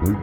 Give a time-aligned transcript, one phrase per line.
[0.00, 0.16] buka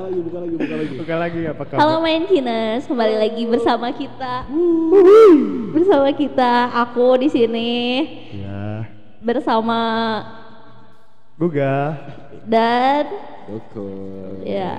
[0.00, 0.94] lagi, buka lagi, buka lagi.
[0.96, 1.80] Buka lagi apa kabar?
[1.84, 4.48] Halo main Kiners, kembali lagi bersama kita.
[5.76, 7.72] Bersama kita, aku di sini
[8.40, 8.88] Ya.
[9.20, 9.80] bersama
[11.36, 12.00] Guga.
[12.48, 13.04] dan
[13.50, 13.90] Koko.
[14.46, 14.78] Ya.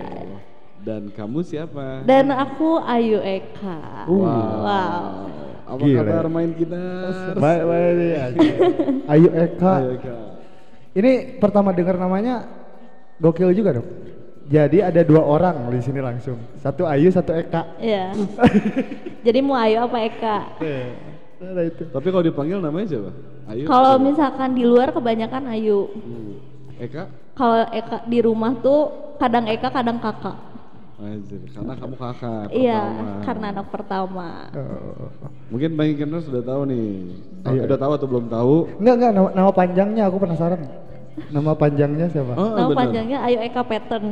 [0.81, 2.01] Dan kamu siapa?
[2.09, 4.09] dan aku Ayu Eka.
[4.09, 4.25] Uh.
[4.65, 5.05] Wow.
[5.71, 5.99] Apa Gila.
[6.03, 6.81] kabar main kita?
[7.37, 8.17] Baik, baik.
[9.13, 9.73] Ayu Eka.
[9.77, 10.21] Ayo Kak.
[10.91, 12.43] Ini pertama dengar namanya
[13.21, 13.87] gokil juga dong.
[14.51, 16.35] Jadi ada dua orang di sini langsung.
[16.59, 17.79] Satu Ayu, satu Eka.
[17.79, 18.11] Iya.
[19.25, 20.37] Jadi mau Ayu apa Eka?
[21.39, 21.87] Nah, itu.
[21.87, 23.11] Tapi kalau dipanggil namanya siapa?
[23.47, 23.63] Ayo.
[23.69, 25.87] Kalau misalkan di luar kebanyakan Ayu.
[25.93, 26.35] Hmm.
[26.83, 27.07] Eka?
[27.37, 30.50] Kalau Eka di rumah tuh kadang Eka kadang kakak.
[31.01, 33.21] Anjir, karena kamu kakak Iya, pertama.
[33.25, 34.29] karena anak pertama.
[34.53, 35.09] Oh.
[35.49, 36.89] Mungkin banyak yang sudah tahu nih.
[37.41, 37.61] Oh, Ayo.
[37.65, 38.55] Udah tahu atau belum tahu?
[38.77, 40.61] Enggak, enggak, nama, nama panjangnya aku penasaran.
[41.33, 42.33] Nama panjangnya siapa?
[42.37, 42.79] Oh, Nama benar.
[42.85, 44.05] panjangnya Ayu Eka Pattern.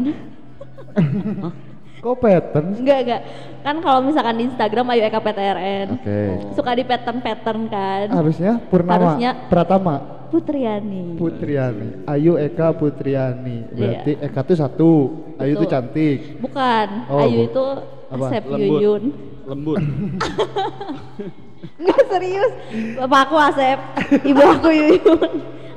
[2.00, 2.68] Kok pattern?
[2.76, 3.22] enggak, enggak.
[3.60, 5.88] Kan kalau misalkan di Instagram Ayu Eka PTRN.
[5.94, 6.20] Oke.
[6.54, 8.06] Suka di pattern-pattern kan.
[8.10, 9.96] Harusnya Purnama, Harusnya- Pratama,
[10.30, 11.14] Putriani.
[11.14, 12.08] Putriani.
[12.08, 13.68] Ayu Eka Putriani.
[13.70, 14.26] Berarti Iya.
[14.26, 14.92] Eka tuh satu.
[15.36, 15.74] Ayu tuh Betul.
[15.74, 16.20] cantik.
[16.40, 17.66] Bukan, Oh, Ayu bu- itu
[18.10, 18.26] apa?
[18.26, 18.80] Asep Lembut.
[18.80, 19.04] Yuyun.
[19.46, 19.80] Lembut.
[21.80, 22.52] Enggak serius.
[22.98, 23.80] Bapak aku Asep,
[24.30, 25.32] ibu aku Yuyun.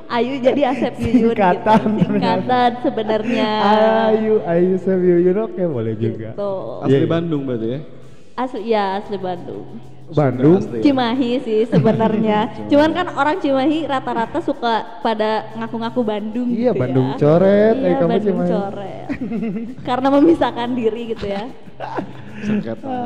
[0.07, 2.11] Ayu jadi Asep Yuyun Singkatan gitu.
[2.11, 3.49] Singkatan sebenarnya.
[4.07, 6.29] Ayu, Ayu Sabiuyun oke boleh juga.
[6.31, 6.53] Gitu.
[6.83, 7.07] Asli Iya.
[7.07, 7.79] Bandung berarti ya?
[8.33, 9.65] Asli ya asli Bandung.
[10.09, 10.57] Bandung.
[10.59, 10.83] Asli ya?
[10.83, 12.39] Cimahi sih sebenarnya.
[12.69, 17.17] Cuman kan orang Cimahi rata-rata suka pada ngaku-ngaku Bandung Iya, gitu Bandung ya.
[17.17, 18.51] coret, eh, Iya, kamu Bandung Cimahi.
[18.51, 19.07] coret.
[19.81, 21.43] Karena memisahkan diri gitu ya.
[22.45, 22.97] Sengketa.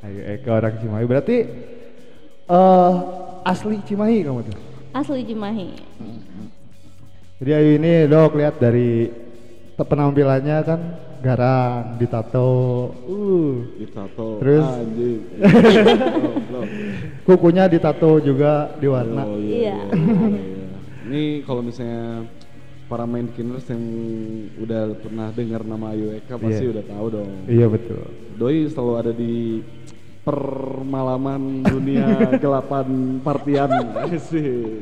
[0.00, 1.04] Ayu Eka orang Cimahi.
[1.04, 1.36] Berarti
[2.44, 2.92] eh
[3.42, 4.58] asli Cimahi kamu tuh.
[4.90, 5.68] Asli Cimahi.
[7.40, 9.08] Jadi Ayu ini dok lihat dari
[9.78, 10.80] penampilannya kan
[11.20, 12.52] garang, ditato,
[13.08, 14.40] uh, Ditato.
[14.40, 14.64] Terus?
[14.64, 15.20] Anjing.
[17.28, 19.24] Kukunya ditato juga di warna.
[19.24, 19.76] Oh, Iya.
[19.76, 20.68] iya, iya.
[21.08, 22.24] Ini kalau misalnya
[22.88, 23.84] para main kiners yang
[24.60, 26.72] udah pernah dengar nama Ayu Eka pasti Iya.
[26.76, 27.30] udah tahu dong.
[27.46, 28.02] Iya betul.
[28.36, 29.60] Doi selalu ada di
[30.30, 32.06] permalaman dunia
[32.44, 32.86] gelapan
[33.20, 33.70] partian
[34.22, 34.78] sih.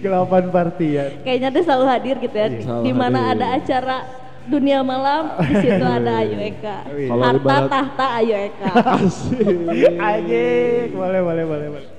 [0.00, 1.10] Gelapan partian.
[1.24, 2.48] Kayaknya dia selalu hadir gitu ya.
[2.60, 3.96] Selalu Di mana ada acara
[4.44, 6.76] dunia malam, di situ ada Ayu Eka.
[6.84, 8.70] Kalau Harta ibarat- tahta Ayu Eka.
[9.00, 9.56] Asik.
[9.96, 11.90] Ajik, boleh boleh boleh boleh.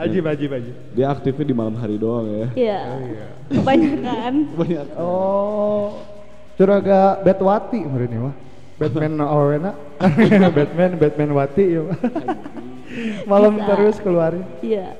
[0.00, 0.74] Ajib ajib ajib.
[0.96, 2.46] Dia aktifnya di malam hari doang ya.
[2.56, 2.80] Iya.
[3.52, 4.32] Kebanyakan.
[4.58, 4.86] Banyak.
[4.96, 6.00] Oh,
[6.56, 8.34] curaga Batwati ini mah.
[8.80, 9.72] Batman Orena,
[10.56, 11.80] Batman Batman Wati ya.
[11.86, 11.98] mah.
[13.28, 13.66] Malam Bisa.
[13.68, 14.44] terus keluarin.
[14.64, 14.96] Iya.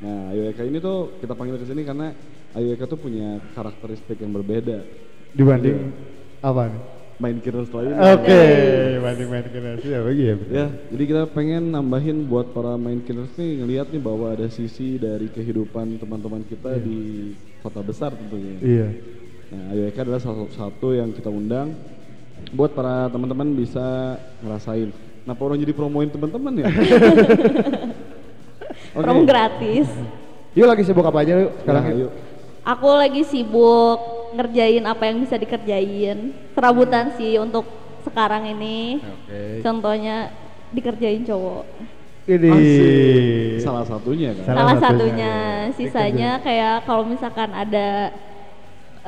[0.00, 2.12] Nah, Ayu Eka ini tuh kita panggil ke sini karena
[2.52, 4.80] Ayu Eka tuh punya karakteristik yang berbeda
[5.36, 5.92] Dibanding
[6.40, 6.82] apa nih?
[7.20, 8.16] main kiners lainnya.
[8.16, 8.42] Oke,
[9.04, 10.34] banding main generasi ya bagi ya.
[10.40, 10.52] betul.
[10.56, 14.96] Ya, jadi kita pengen nambahin buat para main killers nih ngelihat nih bahwa ada sisi
[14.96, 18.56] dari kehidupan teman-teman kita di kota besar tentunya.
[18.64, 18.88] Iya.
[19.52, 21.76] Nah, Ayu Eka adalah salah satu yang kita undang
[22.50, 24.90] buat para teman-teman bisa ngerasain.
[25.22, 26.66] Kenapa orang jadi promoin teman-teman ya?
[28.96, 29.04] Oke.
[29.06, 29.86] Promo gratis.
[30.58, 32.12] Yuk lagi sibuk apa aja yuk sekarang Nah, yuk.
[32.66, 33.98] Aku lagi sibuk
[34.34, 36.34] ngerjain apa yang bisa dikerjain.
[36.54, 37.66] Serabutan sih untuk
[38.02, 38.98] sekarang ini.
[38.98, 39.62] Oke.
[39.62, 40.34] Contohnya
[40.74, 41.64] dikerjain cowok.
[42.26, 42.50] Ini.
[43.62, 44.44] Salah satunya kan.
[44.44, 45.08] Salah Salah, satunya.
[45.08, 45.34] satunya.
[45.78, 48.10] Sisanya kayak kalau misalkan ada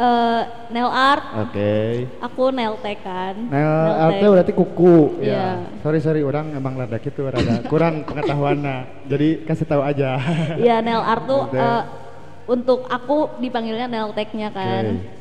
[0.02, 1.72] eh, nail art, Oke.
[2.18, 3.34] aku nail tech kan.
[3.46, 4.34] Nah, artinya tech.
[4.34, 4.96] berarti kuku.
[5.22, 5.30] Iya.
[5.30, 5.46] Ya.
[5.80, 9.06] Sorry sorry, orang emang rada gitu, rada kurang pengetahuannya.
[9.06, 10.18] Jadi kasih tahu aja.
[10.58, 11.82] Iya nail art tuh Nail eh,
[12.50, 14.98] untuk aku dipanggilnya nail tech-nya kan.
[14.98, 15.20] Oke.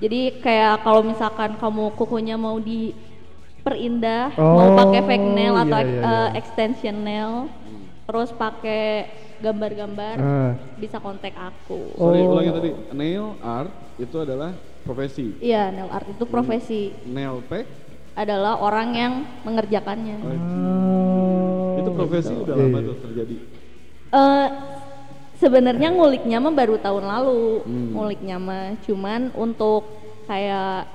[0.00, 5.84] Jadi kayak kalau misalkan kamu kukunya mau diperindah, Oh, mau pakai fake nail atau iya,
[5.84, 6.24] iya, iya.
[6.36, 7.52] extension nail,
[8.04, 10.52] terus pakai gambar-gambar, Ah.
[10.76, 11.96] bisa kontak aku.
[11.96, 12.32] Sorry, Oh.
[12.32, 12.70] ulangi tadi.
[12.92, 14.50] Nail art itu adalah
[14.82, 15.36] profesi.
[15.38, 17.68] Iya, nail art itu profesi Nail tech
[18.16, 19.12] adalah orang yang
[19.44, 20.16] mengerjakannya.
[20.20, 22.42] Oh, itu profesi gitu.
[22.44, 22.88] udah Iya, lama iya.
[22.88, 23.36] tuh terjadi.
[24.10, 24.48] Eh
[25.38, 27.90] sebenarnya nguliknya mah baru tahun lalu, Hmm.
[27.94, 29.86] nguliknya mah cuman untuk
[30.26, 30.90] kayak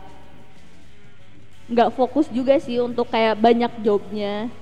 [1.65, 4.53] nggak fokus juga sih untuk kayak banyak jobnya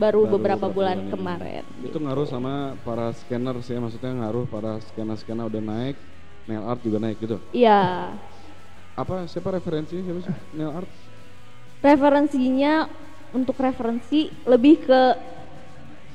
[0.00, 1.10] baru, Baru beberapa bulan ini.
[1.12, 1.64] kemarin.
[1.84, 5.96] Itu ngaruh sama para scanner sih, maksudnya ngaruh para scanner-scanner udah naik,
[6.44, 7.36] nail art juga naik gitu.
[7.50, 8.12] Iya,
[8.96, 10.90] apa siapa referensinya siapa sih nail art
[11.80, 12.92] Referensinya
[13.32, 15.00] untuk referensi lebih ke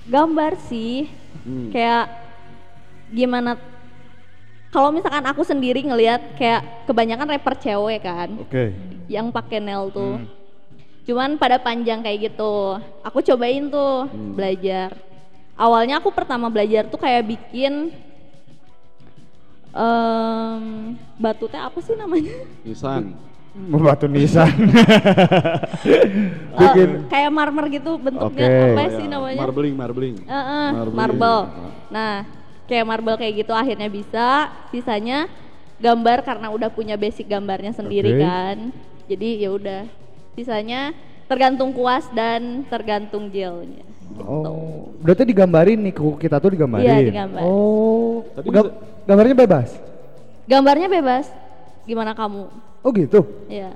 [0.06, 1.10] gambar sih.
[1.42, 1.74] Hmm.
[1.74, 2.06] Kayak
[3.10, 3.58] gimana
[4.70, 8.78] kalau misalkan aku sendiri ngelihat kayak kebanyakan rapper cewek kan Oke.
[9.10, 10.22] yang pakai nail tuh.
[10.22, 10.30] Hmm.
[11.06, 12.78] Cuman pada panjang kayak gitu.
[13.02, 14.38] Aku cobain tuh Hmm.
[14.38, 14.94] belajar.
[15.58, 17.90] Awalnya aku pertama belajar tuh kayak bikin
[19.76, 20.64] em
[21.16, 22.34] batu teh apa sih namanya?
[22.64, 23.14] nisan
[23.56, 24.52] Membatu nisan.
[26.56, 28.64] Eh, Bikin kayak marmer gitu bentuknya Oke.
[28.70, 29.40] apa Oh, sih ya, namanya?
[29.40, 30.94] marbling marbling Eh, eh, Marbling.
[30.94, 31.40] marble.
[31.46, 31.70] Ah.
[31.88, 32.14] Nah,
[32.66, 34.28] kayak marble kayak gitu akhirnya bisa.
[34.72, 35.28] Sisanya
[35.78, 38.22] gambar karena udah punya basic gambarnya sendiri Oke.
[38.24, 38.56] kan.
[39.06, 39.82] Jadi ya udah.
[40.34, 40.92] Sisanya
[41.26, 43.84] tergantung kuas dan tergantung gelnya.
[44.20, 46.84] Oh, berarti digambarin nih kuku kita tuh digambarin.
[46.84, 47.40] Iya, digambar.
[47.42, 48.46] Oh, Tapi
[49.06, 49.70] gambarnya bebas.
[50.46, 51.26] Gambarnya bebas.
[51.84, 52.50] Gimana kamu?
[52.82, 53.22] Oh gitu.
[53.48, 53.74] Ya.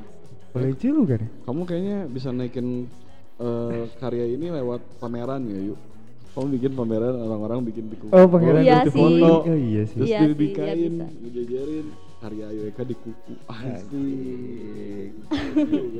[0.49, 1.29] Boleh juga nih.
[1.45, 2.89] kamu kayaknya bisa naikin
[3.37, 5.77] eh, karya ini lewat pameran ya yuk
[6.29, 8.97] kamu bikin pameran orang-orang bikin di kuku Oh, pangeran Iya itu sih.
[8.97, 9.29] foto.
[9.45, 9.95] Oh iya sih.
[9.95, 10.73] terus Iya sih, iya
[11.15, 11.85] ngejajarin
[12.19, 13.89] karya Ayu Eka di kuku asik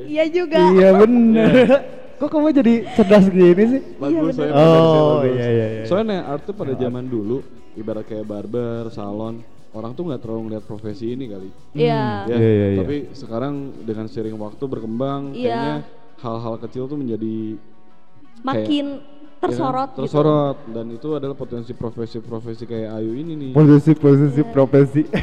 [0.08, 0.60] Iya juga.
[0.72, 1.54] Iya bener.
[2.18, 3.82] Kok kamu jadi cerdas gini sih?
[3.96, 4.60] bagus saya bener.
[4.60, 5.32] potensi Oh, bagus.
[5.32, 5.84] iya, iya, iya.
[5.86, 7.40] soalnya art tuh pada zaman dulu
[7.76, 12.26] ibarat kayak barber salon orang tuh nggak terlalu ngeliat profesi ini kali Iya.
[12.26, 12.80] ya Iya, iya, iya.
[12.80, 15.44] tapi sekarang dengan sering waktu berkembang Iya.
[15.46, 15.76] kayaknya
[16.20, 17.60] hal-hal kecil tuh menjadi
[18.40, 20.00] Makin ya kan, tersorot gitu.
[20.02, 25.02] tersorot dan itu adalah potensi profesi-profesi kayak Ayu ini nih Posisi posisi profesi.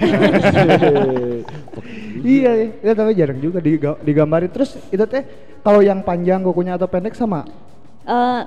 [2.25, 4.49] iya, iya, ya, tapi jarang juga diga- digambarin.
[4.49, 5.25] Terus itu teh
[5.61, 7.45] kalau yang panjang kukunya atau pendek sama?
[8.03, 8.43] Eh,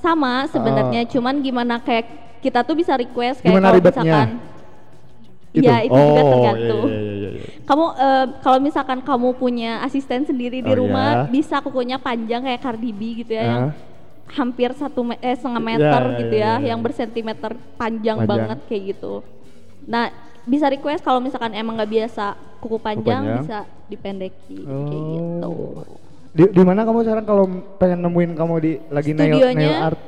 [0.00, 1.08] sama sebenarnya, Ah.
[1.08, 2.04] cuman gimana kayak
[2.44, 4.28] kita tuh bisa request kayak Gimana kalau misalkan
[5.54, 6.86] Iya, itu juga Oh, tergantung.
[6.90, 7.46] Iya, iya, iya, iya.
[7.62, 11.30] Kamu eh, kalau misalkan kamu punya asisten sendiri di Oh, rumah, iya.
[11.30, 13.64] bisa kukunya panjang kayak Cardi B gitu ya, yang
[14.34, 16.66] hampir satu me- eh setengah Ya, meter ya, gitu ya, ya, ya, ya.
[16.74, 18.26] yang bersentimeter panjang, Panjang.
[18.26, 19.22] banget kayak gitu.
[19.86, 20.10] Nah,
[20.42, 22.24] bisa request kalau misalkan emang nggak biasa
[22.58, 23.38] kuku panjang, panjang.
[23.38, 25.54] bisa dipendeki kayak gitu.
[26.34, 27.44] Di, di mana kamu sekarang kalau
[27.78, 30.00] pengen nemuin kamu di lagi nail, Studionya- nail art?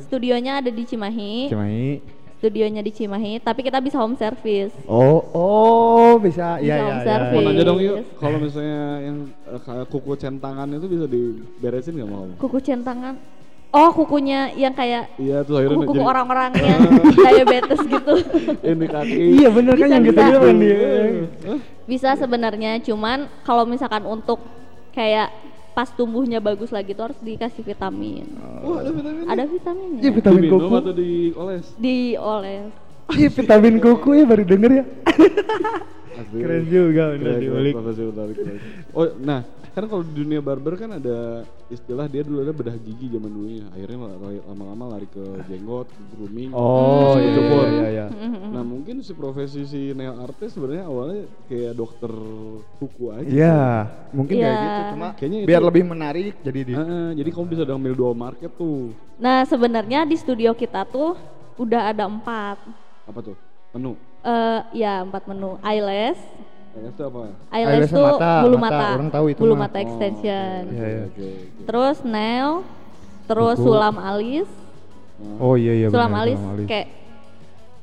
[0.00, 1.86] Studionya ada di Cimahi, Cimahi.
[2.38, 4.70] studionya di Cimahi, tapi kita bisa home service.
[4.84, 6.54] Oh, oh bisa.
[6.56, 7.06] Bisa Iya, iya, home iya.
[7.08, 7.34] service.
[7.34, 12.08] mau nanya dong yuk kalau misalnya yang eh, kayak kuku centangan itu bisa diberesin nggak
[12.08, 13.14] mau Kuku centangan.
[13.72, 16.80] Oh, kukunya yang kayak iya tuh akhirnya kuku-kuku jadi- orang-orang yang
[17.10, 18.14] diabetes gitu.
[18.60, 20.78] ini kaki Iya bener kan yang gitu juga kan dia.
[21.42, 21.58] Hah?
[21.82, 24.38] Bisa sebenarnya, cuman kalau misalkan untuk
[24.92, 25.32] kayak
[25.72, 28.28] pas tumbuhnya bagus lagi tuh harus dikasih vitamin.
[28.60, 30.00] Wah, ada vitamin Ada vitaminnya.
[30.04, 30.74] Iya vitamin diminum kuku.
[30.76, 32.72] atau dioles Dioles.
[33.12, 34.84] Iya vitamin kuku ya baru denger ya.
[36.32, 37.40] Keren juga bener
[38.36, 38.58] keren.
[38.92, 39.40] Oh, nah,
[39.72, 43.64] kan kalau di dunia barber kan ada istilah dia dulu ada bedah gigi zaman dulunya.
[43.72, 46.52] Akhirnya lari- lama-lama lari ke jenggot, ke grooming.
[46.52, 47.66] Oh iya cukur.
[47.66, 48.06] iya iya.
[48.12, 48.50] Mm-hmm.
[48.52, 52.12] Nah, mungkin si profesi si nail artist sebenarnya awalnya kayak dokter
[52.76, 53.28] kuku aja.
[53.32, 53.60] Iya,
[54.12, 54.60] mungkin kayak Iya.
[54.60, 58.12] gitu cuma Kayaknya biar itu- lebih menarik jadi di Heeh, jadi kamu bisa ambil dua
[58.12, 58.92] market tuh.
[59.16, 61.16] Nah, sebenarnya di studio kita tuh
[61.56, 62.60] udah ada empat.
[63.08, 63.36] Apa tuh?
[63.72, 63.96] Menu.
[64.20, 66.20] Eh ya empat menu eyelash,
[66.72, 67.18] Eyelash itu apa?
[67.50, 68.72] eyelash Eyelash tuh mata, bulu mata.
[68.72, 69.60] mata, Orang tahu itu bulu mah.
[69.62, 70.60] mata extension.
[70.62, 71.02] Oh, Iya, iya.
[71.02, 71.28] Oke, oke.
[71.62, 72.50] Terus nail,
[73.24, 73.66] terus Kuku.
[73.66, 74.48] sulam alis,
[75.38, 76.66] Oh iya iya sulam benar, alis sulam alis.
[76.66, 76.86] kayak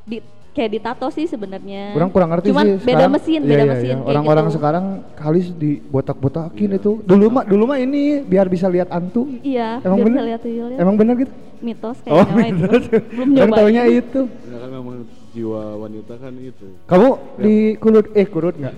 [0.03, 0.17] di
[0.49, 1.93] kayak ditato sih sebenarnya.
[1.93, 3.11] Kurang kurang ngerti Cuman sih beda sekarang.
[3.13, 4.05] mesin, Iya, beda iya, mesin iya.
[4.05, 4.55] Orang-orang gitu.
[4.55, 6.79] sekarang kalis dibotak-botakin Iya.
[6.79, 6.91] itu.
[6.99, 9.29] Dulu mah dulu mah ini biar bisa lihat antu.
[9.39, 10.15] Iya, Emang biar bener?
[10.15, 10.77] bisa lihat tuyulnya.
[10.77, 11.33] Emang benar gitu?
[11.59, 12.55] mitos Oh, kayaknya itu.
[12.57, 12.83] mitos.
[12.89, 13.51] Belum Kan nyobain.
[13.53, 14.21] taunya itu.
[14.25, 14.95] Ya kan memang
[15.39, 16.67] jiwa wanita kan itu.
[16.83, 18.75] Kamu di kurut eh kurut nggak?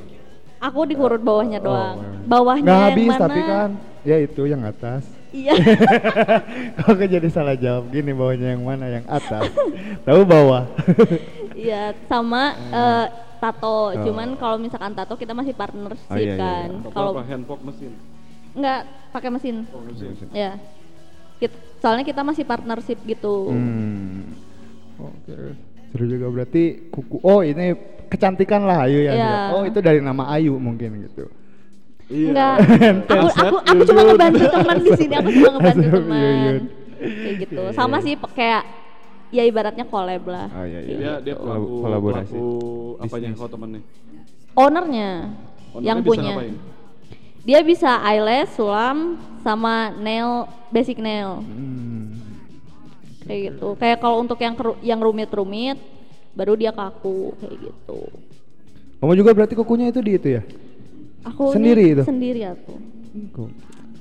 [0.61, 1.97] Aku dikurut bawahnya doang.
[1.97, 3.23] Oh, Bawahnya Nggak yang habis mana?
[3.25, 3.69] tapi kan
[4.05, 5.03] ya itu yang atas.
[5.33, 5.57] Iya.
[6.85, 9.49] Kok jadi salah jawab gini bawahnya yang mana yang atas?
[10.05, 10.69] Tahu bawah.
[11.51, 13.05] Iya, sama eh,
[13.37, 13.93] tato.
[13.93, 14.01] Oh.
[14.01, 16.69] Cuman kalau misalkan tato kita masih partnership Oh, iya, iya, kan.
[16.81, 17.93] Apa Kalau apa hand pop mesin.
[18.57, 18.81] enggak
[19.13, 19.55] pakai mesin.
[19.69, 20.09] Oh, mesin.
[20.33, 20.57] Ya.
[21.37, 23.53] Kit- soalnya kita masih partnership gitu.
[23.53, 24.33] Hmm.
[24.97, 25.53] Oke.
[25.91, 27.19] Seru juga berarti kuku.
[27.21, 27.75] Oh ini
[28.07, 29.13] kecantikan lah Ayu ya.
[29.13, 29.35] Iya.
[29.51, 31.27] Oh itu dari nama Ayu mungkin gitu.
[32.07, 32.27] Iya.
[32.31, 32.55] Enggak.
[33.11, 35.13] aku aku aku cuma ngebantu teman di sini.
[35.15, 36.59] Aku cuma ngebantu teman.
[37.01, 37.61] Kayak gitu.
[37.61, 38.05] Iya, Sama iya.
[38.05, 38.63] sih kayak
[39.31, 40.47] ya ibaratnya collab lah.
[40.51, 40.95] Oh iya iya.
[40.95, 42.35] Dia dia Kolab- pelaku kolaborasi.
[42.35, 42.47] pelaku
[42.99, 43.39] apanya Bisnis.
[43.39, 43.81] kau temennya?
[44.51, 45.09] Ownernya
[45.71, 46.31] Ownernya yang punya.
[46.35, 46.55] ngapain?
[47.41, 51.41] Dia bisa eyelash, sulam, sama nail, basic nail.
[51.41, 52.20] Hmm.
[53.31, 53.67] Kayak gitu.
[53.79, 55.79] Kayak kalau untuk yang keru- yang rumit-rumit
[56.35, 57.99] baru dia kaku kayak gitu.
[58.99, 60.43] Kamu juga berarti kukunya itu di itu ya?
[61.31, 62.03] Aku Sendiri itu?
[62.03, 62.75] Sendiri aku.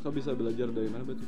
[0.03, 1.27] Kau bisa belajar dari mana berarti?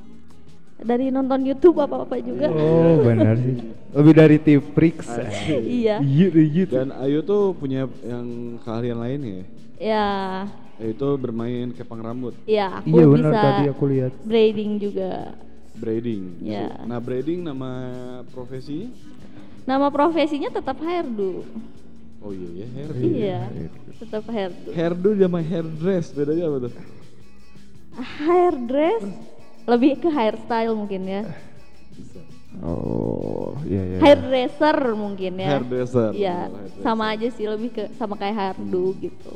[0.83, 2.51] Dari nonton YouTube apa-apa juga.
[2.51, 3.55] Oh benar sih.
[3.95, 5.15] Lebih dari Tiprix.
[5.63, 6.03] iya.
[6.03, 6.65] Iya iya.
[6.67, 9.43] Dan Ayu tuh punya yang keahlian lain ya?
[9.83, 10.07] Ya,
[10.83, 14.13] Yaitu bermain kepang rambut, ya aku Iya benar bisa tadi aku lihat.
[14.27, 15.35] braiding juga.
[15.77, 16.43] Braiding.
[16.43, 16.83] Ya.
[16.85, 17.71] Nah braiding nama
[18.31, 18.93] profesi?
[19.63, 21.47] Nama profesinya tetap hairdo.
[22.23, 22.91] Oh iya ya hair.
[22.99, 23.41] Iya,
[23.99, 24.71] tetap hairdo.
[24.71, 26.73] Hairdo sama hairdress bedanya apa tuh?
[28.23, 29.03] Hairdress
[29.67, 31.23] lebih ke hairstyle mungkin ya.
[32.63, 33.99] Oh iya iya.
[33.99, 35.49] Hairdresser mungkin ya.
[35.59, 36.11] Hairdresser.
[36.15, 39.35] Iya, Oh, sama aja sih lebih ke sama kayak hairdo gitu.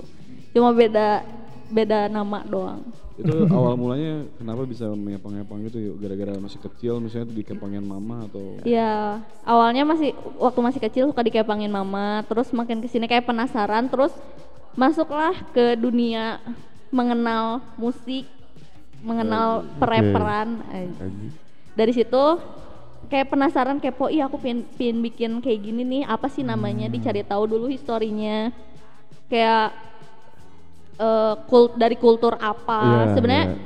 [0.54, 1.26] Cuma beda
[1.70, 2.80] beda nama doang.
[3.16, 5.96] Itu awal mulanya kenapa bisa mengepang-ngepang gitu yuk?
[6.04, 11.24] Gara-gara masih kecil misalnya tuh dikepangin mama atau Iya, awalnya masih waktu masih kecil suka
[11.24, 14.12] dikepangin mama, terus makin ke sini kayak penasaran, terus
[14.76, 16.44] masuklah ke dunia
[16.92, 18.28] mengenal musik,
[19.00, 20.60] mengenal pereperan.
[20.70, 20.88] Eh,
[21.76, 22.24] Dari situ
[23.08, 26.88] kayak penasaran kepo, iya aku pengen, pengen bikin kayak gini nih, apa sih namanya?
[26.92, 28.52] Dicari tahu dulu historinya,
[29.32, 29.72] kayak
[30.96, 32.80] eh, kul- dari kultur apa.
[32.80, 33.56] Iya, Sebenarnya iya.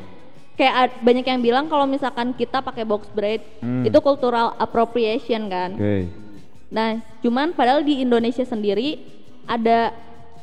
[0.55, 3.83] kayak ad- banyak yang bilang kalau misalkan kita pakai box braid Hmm.
[3.83, 5.71] itu cultural appropriation kan.
[5.75, 6.11] Oke.
[6.69, 8.99] Nah, cuman padahal di Indonesia sendiri
[9.45, 9.91] ada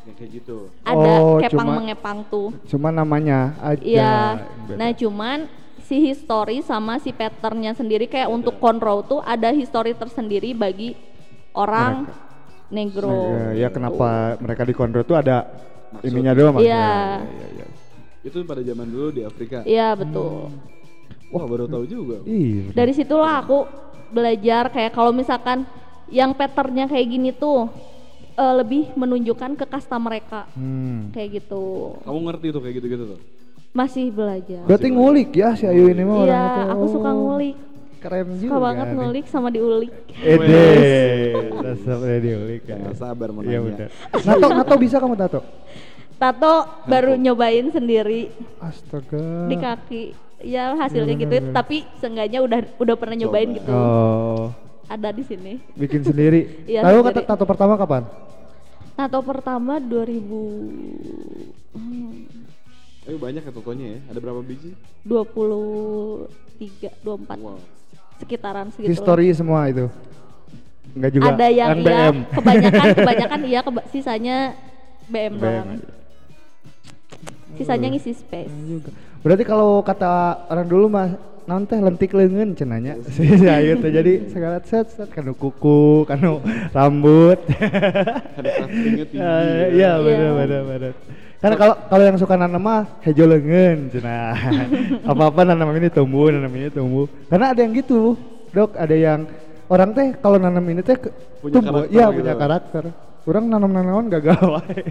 [0.09, 0.71] kayak gitu?
[0.81, 2.49] ada Oh, kepang cuma- mengepang tuh.
[2.65, 3.79] Cuma namanya aja.
[3.79, 4.15] Iya.
[4.65, 4.75] beda.
[4.75, 5.37] Nah, cuman
[5.79, 10.95] si history sama si patternnya sendiri kayak untuk cornrow tuh ada history tersendiri bagi
[11.53, 12.07] orang
[12.67, 13.31] negro.
[13.31, 15.47] Nah, ya, ya kenapa mereka di Kondro tuh ada
[16.03, 16.55] ininya doang.
[16.59, 17.23] Iya.
[17.23, 17.65] Iya, iya.
[18.21, 19.63] Itu pada zaman dulu di Afrika.
[19.63, 20.51] Iya, betul.
[21.27, 22.17] Wah baru tahu juga.
[22.23, 22.71] Iya.
[22.71, 23.67] Dari situlah aku
[24.09, 25.67] belajar kayak kalau misalkan
[26.07, 27.67] yang patternnya kayak gini tuh
[28.33, 31.11] eh, lebih menunjukkan ke kasta mereka Hmm.
[31.11, 31.97] kayak gitu.
[32.03, 33.19] Kamu ngerti tuh kayak gitu-gitu tuh?
[33.75, 34.63] Masih belajar.
[34.63, 37.55] Berarti ngulik ya si Ayu ini mah Iya, aku suka ngulik.
[37.97, 38.47] Keren juga.
[38.47, 38.95] Suka banget nih.
[38.95, 39.91] ngulik sama diulik.
[40.15, 40.65] Ede,
[41.59, 42.61] dasar diulik.
[42.63, 42.75] ya.
[42.75, 43.87] Jangan sabar mau Iya nanya.
[43.87, 43.89] benar.
[44.23, 45.39] Nato, nato bisa kamu tato?
[46.15, 49.45] Tato baru nyobain sendiri Astaga.
[49.45, 50.03] di kaki.
[50.37, 53.69] Ya hasilnya gitu, tapi seenggaknya udah udah pernah nyobain gitu.
[53.69, 54.53] Oh,
[54.85, 55.57] Ada di sini.
[55.73, 56.45] bikin sendiri.
[56.69, 58.05] Iya, Tahu kata tato pertama kapan?
[58.93, 62.13] Tato pertama 2000 hmm,
[63.05, 63.99] Ayo banyak ya tokonya ya.
[64.09, 64.73] Ada berapa biji?
[65.05, 66.29] 23,
[67.01, 67.57] 24 Wow.
[68.17, 68.89] Sekitaran segitu.
[68.91, 69.85] History semua itu.
[70.93, 71.25] Enggak juga.
[71.29, 71.85] Ada yang BM.
[71.85, 74.37] iya, kebanyakan kebanyakan iya, keba- sisanya
[75.05, 75.67] BM, BM doang.
[75.73, 75.87] aja.
[77.53, 78.53] Sisanya ngisi space.
[78.65, 78.89] juga.
[79.21, 80.09] Berarti kalau kata
[80.47, 82.99] orang dulu mah naon teh lentik leungeun cenanya.
[83.07, 87.39] Si Ayu teh jadi segala set set kanu kuku, kanu rambut.
[88.37, 88.49] Ada
[89.09, 89.67] ya.
[89.69, 90.31] Iya benar Iya.
[90.35, 90.93] benar benar.
[91.37, 94.33] Karena kalau kalau yang suka nanam mah hejo leungeun cenah.
[95.11, 97.05] Apa-apa nanam ini tumbuh, nanam ini tumbuh.
[97.29, 98.17] Karena ada yang gitu,
[98.49, 99.29] Dok, ada yang
[99.69, 100.97] orang teh kalau nanam ini teh
[101.37, 102.17] Punya tumbuh, karakter iya gitu.
[102.17, 102.83] punya karakter.
[103.27, 104.81] Orang nanam-nanam gagal wae.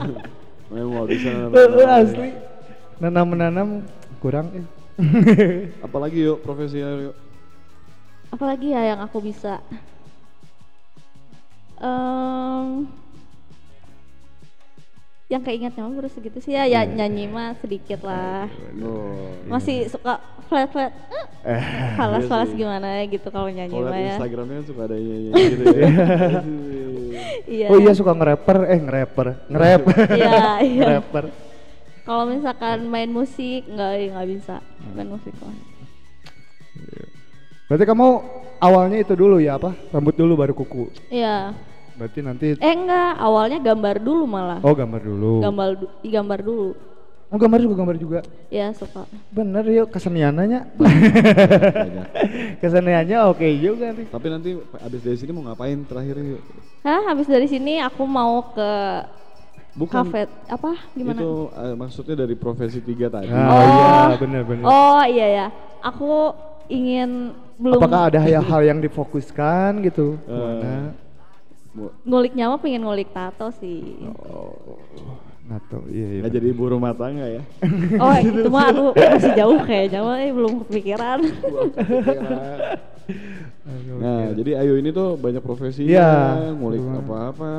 [0.74, 1.28] Memang bisa.
[1.54, 2.30] Heeh, asli.
[2.98, 3.84] Nanam-nanam
[4.18, 4.64] kurang ya.
[5.86, 7.16] Apalagi yuk profesinya yuk.
[8.32, 9.60] Apalagi ya yang aku bisa?
[11.78, 12.88] Em,
[15.26, 18.46] yang keingetnya mah baru segitu sih ya, ya nyanyi mah sedikit lah.
[18.78, 19.34] Oh.
[19.50, 20.94] Masih suka flat flat,
[21.42, 21.62] Eh,
[21.98, 24.14] falas Iya falas gimana ya gitu kalau nyanyi mah ya.
[24.22, 25.88] Instagramnya suka ada nyanyi gitu ya.
[27.46, 27.66] Iya.
[27.74, 29.82] Oh iya suka nge-rapper, eh nge-rapper, nge-rap.
[30.14, 30.82] Iya, iya.
[30.86, 31.24] Nge-rapper.
[32.06, 34.62] Kalau misalkan main musik nggak nggak bisa
[34.94, 35.50] main musik kok.
[37.66, 38.06] Berarti kamu
[38.62, 39.74] awalnya itu dulu ya apa?
[39.90, 40.86] Rambut dulu baru kuku.
[41.10, 41.50] Iya.
[41.96, 44.60] Berarti nanti Eh enggak, awalnya gambar dulu malah.
[44.60, 45.32] oh gambar dulu.
[45.40, 45.68] Gambar
[46.04, 46.68] digambar dulu.
[47.26, 48.18] Oh gambar juga gambar juga.
[48.46, 49.02] Ya suka.
[49.34, 50.78] Bener yuk keseniannya.
[50.78, 52.06] Banyak.
[52.62, 54.06] Keseniannya oke juga nih.
[54.06, 56.42] Tapi nanti abis dari sini mau ngapain terakhir yuk?
[56.86, 58.70] Hah, habis dari sini aku mau ke
[59.76, 61.20] Bukan kafe apa gimana?
[61.20, 63.28] itu eh, maksudnya dari profesi tiga tadi.
[63.28, 63.60] Ah Oh.
[63.60, 64.64] iya bener bener.
[64.64, 65.46] Oh iya ya.
[65.82, 66.30] Aku
[66.70, 70.14] ingin belum Apakah ada hal-hal yang difokuskan gitu?
[70.24, 70.94] Mana?
[72.02, 74.00] Ngulik nyawa pengen ngulik tato sih.
[75.46, 76.20] Nato, iya iya.
[76.20, 77.42] Nggak jadi ibu rumah tangga ya?
[78.02, 81.18] Oh, itu mah aduh masih jauh kayaknya mah eh, belum kepikiran.
[83.96, 84.34] Nah, oke.
[84.36, 86.34] jadi Ayu ini tuh banyak profesi Iya.
[86.52, 87.52] ngulik Cuma- apa-apa,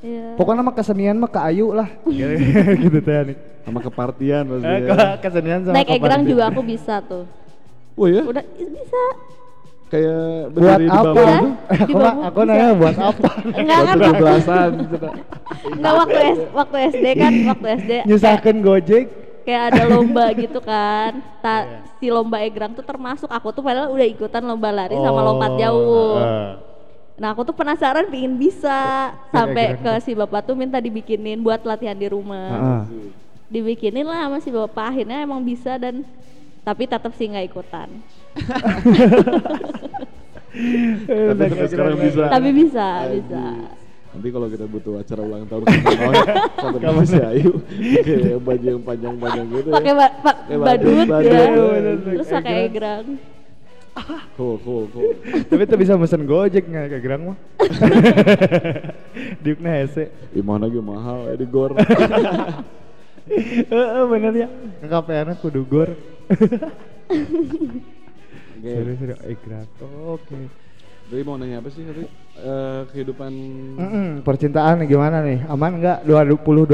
[0.00, 0.34] Iya.
[0.34, 1.88] Pokoknya mah kesenian mah ke Ayu lah.
[2.82, 3.36] gitu teh nih.
[3.62, 4.78] sama kepartian Eh, maksudnya.
[4.86, 7.26] ke- kesenian sama Naik egrang juga aku bisa tuh.
[7.94, 8.22] Oh ya?
[8.22, 9.02] Udah bisa.
[9.92, 11.04] Kayak Buat apa?
[11.04, 13.28] bawah itu aku, Di mah- bawah aku nanya buat apa?
[13.52, 14.70] enggak kan tujuh belasan
[15.70, 19.04] enggak waktu S, waktu SD kan waktu SD Nyusahkan Gojek.
[19.42, 21.78] kayak ada lomba gitu kan Ta, Iya.
[21.98, 25.50] si lomba egrang tuh termasuk aku tuh padahal udah ikutan lomba lari sama Oh, lompat
[25.56, 26.50] jauh eh.
[27.12, 31.92] Nah aku tuh penasaran pingin bisa sampai ke si bapak tuh minta dibikinin buat latihan
[31.92, 32.48] di rumah.
[32.48, 32.82] Ah.
[33.46, 36.06] Dibikinin lah sama si bapak akhirnya emang bisa dan
[36.62, 37.90] tapi tetap sih nggak ikutan.
[40.52, 42.24] Tapi sampai sekarang bisa.
[42.28, 43.44] Tapi bisa, bisa.
[44.12, 46.12] Nanti kalau kita butuh acara ulang tahun sama
[46.60, 47.52] sama Kamu si Ayu
[48.04, 49.74] kayak baju yang panjang-panjang gitu ya.
[49.80, 51.48] Pakai ba- pa- badut, badut, ya.
[51.48, 51.96] badut.
[52.04, 53.06] Terus pakai egrang.
[54.36, 55.12] Cool, cool, cool.
[55.48, 57.36] Tapi tuh bisa mesen Gojek nggak kayak gerang mah?
[59.44, 60.12] Diukna hese.
[60.32, 61.72] Imah lagi mahal ya di gor.
[63.72, 64.48] Heeh bener ya.
[64.80, 65.88] Kekapean kudu gor.
[68.62, 68.78] Oke.
[68.78, 69.66] Seru seru egrang.
[70.06, 70.38] Oke.
[71.10, 72.06] Jadi mau nanya apa sih tadi?
[72.32, 73.32] Eh, kehidupan
[73.74, 75.42] Mm-mm, percintaan nih gimana nih?
[75.50, 76.70] Aman nggak 2020?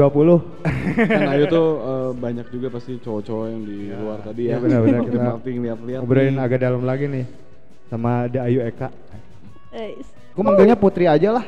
[1.09, 4.53] kan Ayu tuh eh, banyak juga pasti cowok-cowok yang di luar tadi ya.
[4.53, 5.17] Ya, benar-benar kita
[5.49, 5.99] lihat-lihat.
[6.05, 7.25] Ngobrolin agak dalam lagi nih
[7.89, 8.87] sama The Ayu Eka.
[9.73, 9.97] Eh,
[10.37, 11.45] Aku manggilnya Putri aja lah.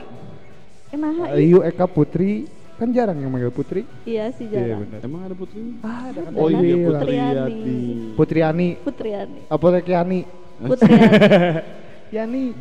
[0.98, 2.50] Nah, Ayu Eka Putri
[2.82, 3.86] kan jarang yang manggil Putri.
[4.04, 4.80] iya sih Iya jarang.
[4.84, 5.00] benar.
[5.04, 5.62] Emang ada putri?
[5.80, 6.82] Ah, ada kan Oh iya Putri lah.
[6.98, 7.38] Putri Putriani.
[7.38, 7.78] Yati.
[8.18, 8.70] Putriani.
[8.82, 9.40] Putriani.
[9.48, 10.20] Apotekiani.
[10.60, 11.08] Putriani.
[12.12, 12.52] Yani.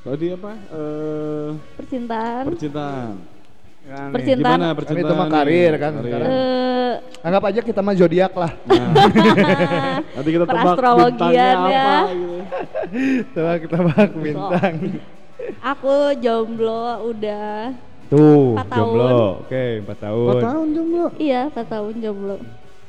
[0.00, 0.50] Kalau dia apa?
[0.50, 2.42] Eh Percintaan.
[2.48, 3.12] percintaan.
[4.10, 4.58] Percintaan.
[4.58, 5.06] Gimana Kan percintaan?
[5.06, 6.02] itu mah karir kan Karir.
[6.02, 6.28] sekarang.
[6.28, 8.52] Eh, Anggap aja kita mah zodiak lah.
[8.64, 8.88] Nah,
[10.18, 11.54] nanti kita tebak bintangnya ya.
[11.54, 12.36] apa gitu.
[13.32, 14.74] Coba kita bak bintang.
[15.62, 17.70] aku jomblo udah
[18.08, 18.86] Tuh, Empat tahun.
[18.88, 19.20] jomblo.
[19.42, 20.24] Oke, 4 tahun.
[20.26, 21.04] Empat tahun jomblo.
[21.18, 22.36] iya 4 tahun jomblo.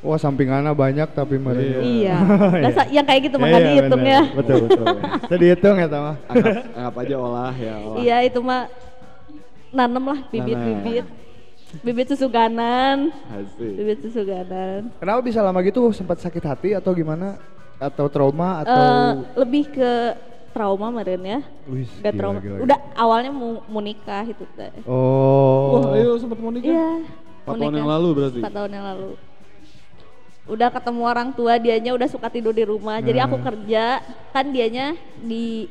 [0.00, 1.76] Wah, sampingannya banyak tapi mereka.
[1.76, 1.80] Iya.
[1.84, 2.16] Iya.
[2.64, 4.08] Dasar- yang kayak gitu mah Iya, iya, dihitung bener.
[4.10, 4.22] ya.
[4.32, 4.86] Betul, betul.
[5.22, 6.12] Bisa dihitung ya, Tama.
[6.24, 7.96] Anggap, anggap aja olah ya olah.
[7.98, 8.62] Iya itu mah
[9.70, 11.06] nanem lah bibit-bibit.
[11.80, 13.72] Bibit susu ganan, Asik.
[13.76, 14.90] bibit susu ganan.
[14.96, 15.92] Kenapa bisa lama gitu?
[15.92, 17.38] Sempat sakit hati atau gimana?
[17.78, 19.92] Atau trauma atau Eh, lebih ke
[20.60, 21.40] trauma meren ya.
[21.64, 22.36] Wih, Gak trauma.
[22.36, 22.64] gila, gila.
[22.68, 24.68] Udah awalnya mau, mau nikah itu teh.
[24.84, 25.80] Oh.
[25.80, 26.68] Wah, ayo sempat mau nikah.
[26.68, 26.90] Iya.
[27.40, 28.38] Empat tahun yang lalu berarti.
[28.44, 29.10] Empat tahun yang lalu.
[30.44, 33.00] Udah ketemu orang tua, dianya udah suka tidur di rumah.
[33.00, 33.46] Jadi aku Hmm.
[33.46, 35.64] kerja, kan dianya di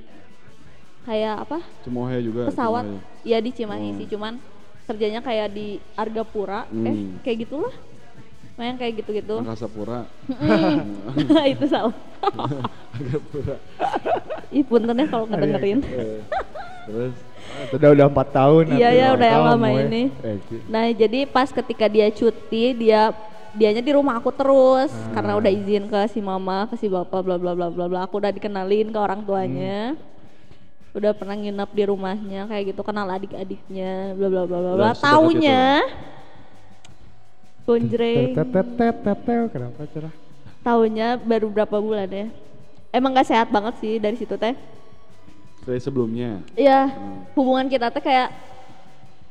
[1.05, 1.57] kayak apa?
[1.85, 2.41] Cemohe juga.
[2.49, 3.29] pesawat Cimahi.
[3.29, 3.97] ya di Cimahi Oh.
[3.97, 4.33] sih cuman
[4.85, 7.17] kerjanya kayak di Argapura eh Hmm.
[7.21, 7.73] kayak gitulah
[8.55, 10.05] main kayak gitu-gitu Angkasa Pura.
[11.47, 11.95] itu salah
[12.91, 13.55] Agak pura.
[14.49, 16.19] Ih puntennya kalau ngedengerin Eh,
[16.85, 17.15] Terus
[17.75, 18.63] Udah udah 4 tahun.
[18.71, 20.03] Iya, iya, nggak udah yang lama ini.
[20.21, 20.63] Eh, gitu.
[20.69, 23.11] nah jadi pas ketika dia cuti dia
[23.49, 25.09] dianya di rumah aku terus Ah.
[25.11, 28.21] karena udah izin ke si mama ke si bapak bla bla bla bla bla aku
[28.21, 30.95] udah dikenalin ke orang tuanya Hmm.
[30.95, 35.81] udah pernah nginep di rumahnya kayak gitu kenal adik-adiknya bla bla bla bla bla taunya
[37.65, 40.13] Bonjreng kenapa cerah?
[40.59, 42.27] Taunya baru berapa bulan ya?
[42.89, 44.55] Emang gak sehat banget sih dari situ teh.
[45.59, 46.41] dari sebelumnya.
[46.55, 47.29] Iya, Hmm.
[47.35, 48.33] hubungan kita teh kayak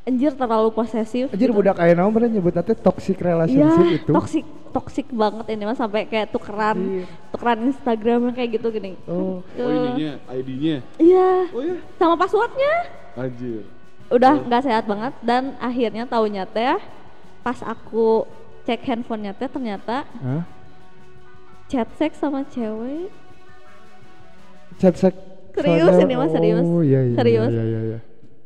[0.05, 1.27] anjir terlalu posesif.
[1.27, 1.57] Anjir gitu.
[1.57, 4.13] budak aya naon bener nyebut teh toxic Iya, relationship itu.
[4.13, 7.05] toxic toxic banget ini mah sampai kayak tukeran Iya.
[7.29, 8.95] tukeran Instagram kayak gitu gini.
[9.05, 9.43] Oh.
[9.43, 10.77] Oh ininya, ID-nya.
[10.97, 12.75] Iya, Oh ya, sama passwordnya.
[13.17, 13.65] anjir.
[14.07, 16.79] Udah nggak sehat banget dan akhirnya taunya teh
[17.43, 18.23] pas aku
[18.63, 20.45] cek handphonenya teh ternyata Hah?
[21.67, 23.11] chat seks sama cewek.
[24.79, 25.15] Chat sek
[25.53, 26.63] Serius ini mah, serius.
[26.63, 27.17] Oh iya iya.
[27.19, 27.51] Serius.
[27.51, 27.99] Iya iya iya.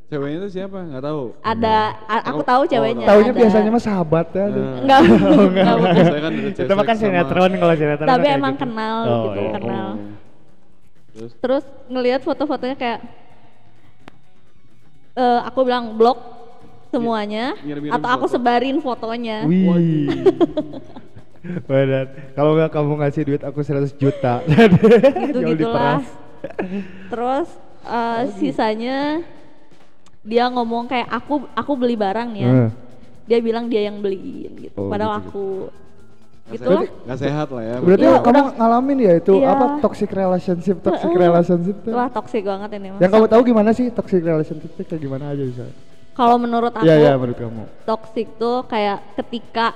[0.09, 0.77] Ceweknya itu siapa?
[0.83, 1.23] Nggak tahu.
[1.41, 3.07] Ada, a- aku Oh, tahu oh, ceweknya.
[3.07, 3.39] Taunya ada.
[3.39, 4.45] biasanya mah sahabat ya.
[4.47, 4.61] tuh.
[4.61, 4.77] Nah.
[4.79, 5.01] Enggak,
[5.43, 5.75] enggak.
[5.79, 8.09] Biasanya kan Itu mah kan sinetron kalau sinetron.
[8.09, 8.63] Tapi emang gitu.
[8.63, 9.51] kenal Oh, gitu, iya.
[9.55, 9.89] kenal.
[9.89, 9.97] Oh.
[11.13, 12.99] Terus Terus ngelihat foto-fotonya kayak
[15.13, 16.17] eh aku bilang blok
[16.89, 17.53] semuanya
[17.91, 18.35] atau aku foto.
[18.35, 19.45] sebarin fotonya.
[19.45, 20.09] Wih.
[21.69, 22.05] Benar.
[22.33, 24.41] Kalau nggak kamu ngasih duit aku 100 juta.
[24.43, 24.77] Jadi
[25.27, 26.01] Gitu jauh gitulah.
[27.09, 27.49] Terus
[27.83, 29.23] eh, sisanya
[30.23, 32.53] dia ngomong kayak aku aku beli barang nih ya.
[32.53, 32.71] Eh.
[33.23, 34.79] Dia bilang dia yang beliin gitu.
[34.79, 35.45] Oh, Padahal gitu, aku
[36.51, 37.05] gitu sehat- lah.
[37.07, 37.77] nggak sehat lah ya.
[37.79, 39.49] Berarti Iya, kamu udah- ngalamin ya itu Iya.
[39.49, 41.93] apa toxic relationship, toxic relationship tuh.
[41.95, 43.01] Wah toxic banget ini mas.
[43.01, 45.65] Yang kamu tahu gimana sih toxic relationship itu kayak gimana aja bisa?
[46.13, 47.63] Kalau menurut aku Iya iya menurut kamu.
[47.83, 49.73] toxic tuh kayak ketika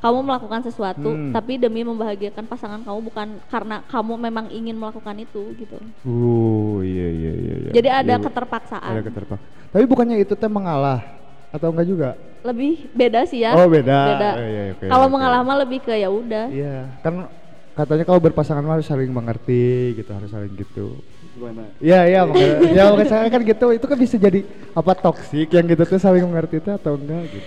[0.00, 1.30] kamu melakukan sesuatu Hmm.
[1.30, 5.76] tapi demi membahagiakan pasangan kamu bukan karena kamu memang ingin melakukan itu gitu.
[6.02, 7.54] Uh iya iya iya.
[7.60, 7.70] iya.
[7.70, 8.90] Jadi ada Iya, keterpaksaan.
[8.90, 9.38] Ada keterpak.
[9.70, 11.04] Tapi bukannya itu teh mengalah
[11.50, 12.08] atau enggak juga?
[12.40, 13.52] Lebih beda sih ya.
[13.52, 13.98] Oh, beda.
[14.08, 14.30] Beda.
[14.34, 15.12] Oh, iya, oke, Kalau oke.
[15.12, 16.48] mengalah mah lebih ke ya udah.
[16.48, 17.28] Iya, kan
[17.70, 21.62] katanya kalau berpasangan mah harus saling mengerti gitu harus saling gitu Gimana?
[21.78, 24.40] Iya iya makanya ya makanya saya kan gitu itu kan bisa jadi
[24.74, 27.46] apa toksik yang gitu tuh saling mengerti itu atau enggak gitu.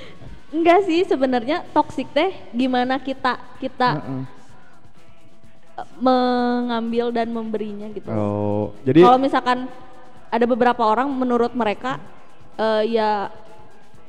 [0.54, 4.24] Enggak sih sebenarnya toksik teh gimana kita kita Heeh.
[5.74, 8.06] eh, mengambil dan memberinya gitu.
[8.08, 9.66] Oh jadi Kalau misalkan
[10.30, 11.98] ada beberapa orang menurut mereka
[12.56, 13.34] eh, ya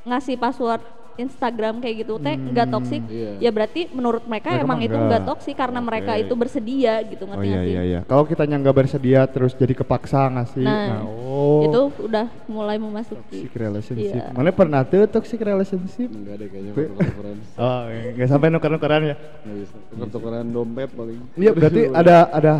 [0.05, 3.39] ngasih password Instagram kayak gitu teh enggak toksik, Iya.
[3.39, 5.07] ya berarti menurut mereka, Mereka emang itu enggak.
[5.07, 6.23] enggak toksik karena mereka Oke.
[6.27, 7.71] itu bersedia gitu oh ngerti iya nggak sih?
[7.71, 11.24] iya iya kalau kitanya nggak bersedia terus jadi kepaksa ngasih Nah, oh
[11.65, 13.21] Itu udah mulai memasuki.
[13.41, 14.31] toxic relationship Iya.
[14.31, 17.37] mana pernah tuh toxic relationship Enggak deh kayaknya tuker-tukeran.
[17.63, 19.77] oh nggak sampai nuker-nukeran ya bisa.
[19.89, 21.19] Tuker-tukeran dompet paling.
[21.35, 22.53] iya berarti ada ada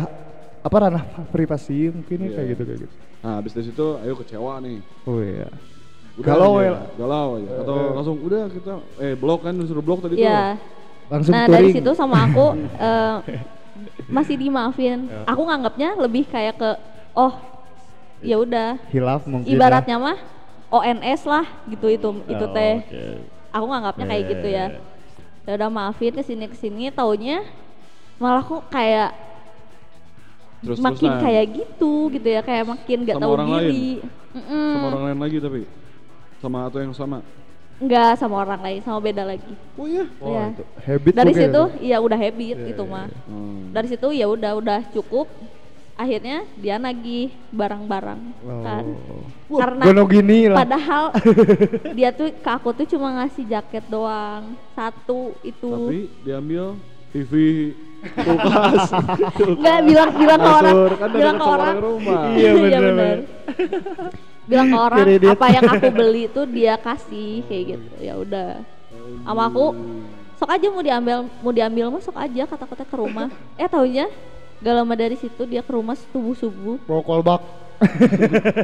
[0.59, 2.35] apa ranah privasi mungkin ya Iya.
[2.35, 4.77] kayak gitu kayak gitu Nah, habis dari situ ayo kecewa nih.
[5.03, 5.49] oh iya
[6.15, 6.71] Udah Galau ya.
[6.95, 7.51] Galau aja.
[7.59, 7.89] Atau Eh.
[7.91, 10.23] langsung udah kita eh blok kan disuruh blok tadi tuh.
[10.23, 10.55] Iya.
[11.05, 12.45] langsung Nah dari touring situ sama aku
[12.87, 13.15] eh,
[14.07, 15.05] masih dimaafin.
[15.05, 15.21] Ya.
[15.27, 16.69] Aku nganggapnya lebih kayak ke
[17.13, 17.33] oh
[18.25, 20.17] ya udah hilaf mungkin ibaratnya mah
[20.73, 22.33] ONS lah gitu itu ya.
[22.33, 22.75] itu Oh, teh.
[22.81, 23.03] oke.
[23.55, 24.65] Aku nganggapnya kayak Ya, gitu ya, ya.
[24.67, 24.81] ya.
[25.45, 27.45] Ya udah maafin ke sini ke sini taunya
[28.17, 29.13] malah kok kayak
[30.65, 33.87] Terus makin kayak gitu gitu ya kayak makin gak Sama tahu orang diri.
[34.35, 34.71] Mm-mm.
[34.75, 35.61] sama orang lain lagi tapi
[36.41, 37.19] sama atau yang sama.
[37.75, 39.53] Enggak sama orang lain sama beda lagi.
[39.77, 40.05] Oh iya.
[40.17, 40.43] oh, Iya.
[40.55, 41.79] itu habit Dari mungkin situ ya?
[41.85, 43.07] iya udah habit Iya, itu iya, mah.
[43.29, 43.61] Hmm.
[43.75, 45.27] Dari situ ya udah udah cukup.
[45.95, 48.83] Akhirnya dia nagih barang-barang kan.
[49.47, 49.55] oh.
[49.55, 51.03] Karena Gono gini lah padahal
[51.97, 55.71] dia tuh ke aku tuh cuma ngasih jaket doang satu itu.
[55.71, 56.75] Tapi diambil
[57.15, 57.31] TV,
[58.11, 58.91] kulkas.
[59.55, 61.75] Enggak bilang bilang ke orang, kan bilang ke orang.
[61.79, 62.21] rumah.
[62.35, 63.17] Iya, bener.
[64.45, 65.29] bilang ke orang Kredit.
[65.31, 67.91] apa yang aku beli tuh dia kasih kayak gitu.
[68.03, 68.51] Ya udah.
[69.23, 69.71] Sama aku
[70.35, 73.31] sok aja mau diambil mau diambil mah sok aja kata-kata ke rumah.
[73.55, 74.11] Eh taunya
[74.57, 77.41] gak lama dari situ dia ke rumah subuh subuh Bawa kolbak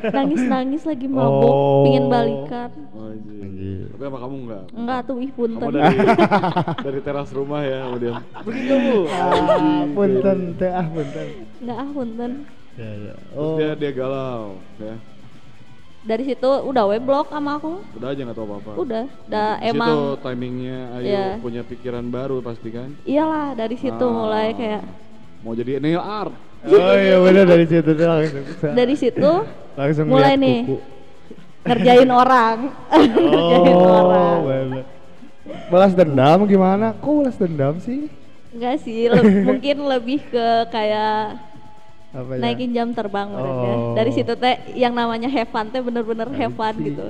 [0.09, 1.83] nangis nangis lagi mabuk Oh.
[1.83, 3.83] pingin balikan Oh, anjir.
[3.91, 4.63] Tapi apa kamu enggak?
[4.71, 5.97] enggak tuh ih Kamu punten dari
[6.85, 8.97] dari teras rumah ya kemudian pergi kamu.
[9.09, 9.35] ah
[9.89, 11.27] punten teh ah punten
[11.59, 12.31] enggak ah punten
[12.71, 14.43] ya ya Terus oh dia dia galau
[14.79, 14.95] ya.
[16.01, 18.71] dari situ udah we blok sama aku Udah aja nggak tahu apa-apa.
[18.75, 21.25] udah udah Di situ emang timingnya Ayu Iya.
[21.37, 22.95] punya pikiran baru pasti kan.
[23.03, 24.09] iyalah dari situ Ah.
[24.09, 24.81] mulai kayak
[25.41, 26.33] mau jadi nail art.
[26.61, 29.31] oh iya bener dari situ langsung dari situ
[29.73, 30.59] langsung mulai lihat nih.
[30.63, 30.77] kuku.
[31.61, 32.57] ngerjain orang.
[33.31, 34.37] Ngerjain orang.
[34.37, 34.83] oh bener.
[35.67, 36.93] Balas dendam gimana?
[36.95, 38.09] Kok balas dendam sih?
[38.51, 41.37] Enggak sih le- mungkin lebih ke kayak
[42.11, 42.39] apa ya?
[42.39, 43.95] naikin jam terbang mereka Oh.
[43.95, 46.91] dari situ teh yang namanya have fun teh bener-bener have fun see.
[46.91, 47.05] gitu.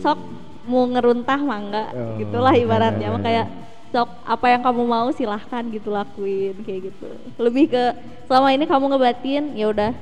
[0.00, 0.18] sok
[0.64, 1.88] mau ngeruntah mah enggak.
[1.90, 3.08] Oh, gitulah ibaratnya.
[3.08, 3.46] mah iya, kayak
[3.88, 7.08] sok apa yang kamu mau silahkan gitu lakuin kayak gitu
[7.40, 7.84] lebih ke
[8.28, 9.92] selama ini kamu ngebatin ya udah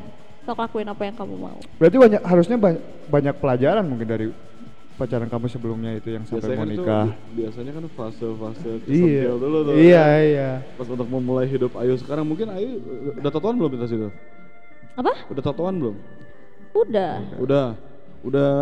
[0.43, 4.27] sok lakuin apa yang kamu mau berarti banyak harusnya banyak, banyak pelajaran mungkin dari
[4.97, 9.23] pacaran kamu sebelumnya itu yang sampai biasanya mau kan itu nikah biasanya kan fase-fase iya
[9.37, 9.75] dulu tuh.
[9.77, 10.25] iya kan.
[10.25, 14.09] iya Pas untuk memulai hidup Ayu sekarang mungkin Ayu uh, udah tatoan belum kita situ?
[14.97, 15.97] apa Udah tatoan belum?
[16.73, 17.67] udah Udah.
[18.25, 18.53] Udah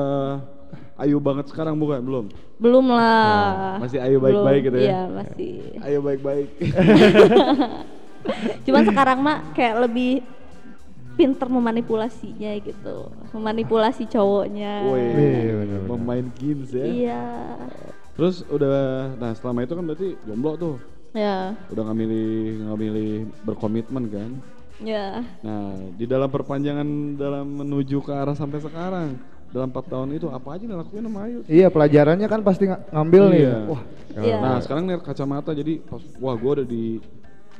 [0.97, 2.01] Ayu banget sekarang bukan?
[2.01, 2.27] Belum.
[2.55, 4.85] belum lah Masih Ayu baik-baik Belum, gitu ya?
[4.85, 5.53] iya masih
[5.85, 6.49] Ayu baik-baik.
[8.65, 10.25] cuman sekarang mah kayak lebih
[11.15, 15.89] pinter memanipulasinya gitu memanipulasi cowoknya Woi, Iya, bener-bener.
[15.93, 16.85] memain games ya.
[16.85, 17.23] iya
[18.15, 20.75] Terus udah, nah selama itu kan berarti jomblo tuh,
[21.13, 22.29] ya udah nggak milih
[22.63, 23.11] nggak milih
[23.43, 24.31] berkomitmen kan?
[24.79, 29.15] ya Nah di dalam perpanjangan dalam menuju ke arah sampai sekarang
[29.55, 31.39] dalam empat tahun itu apa aja yang dilakuin sama Ayu?
[31.47, 33.57] iya pelajarannya kan pasti ng- ngambil nih Iya.
[33.65, 33.83] wah
[34.15, 34.37] Iya.
[34.39, 36.85] Nah sekarang nih kacamata jadi pas, wah gue udah di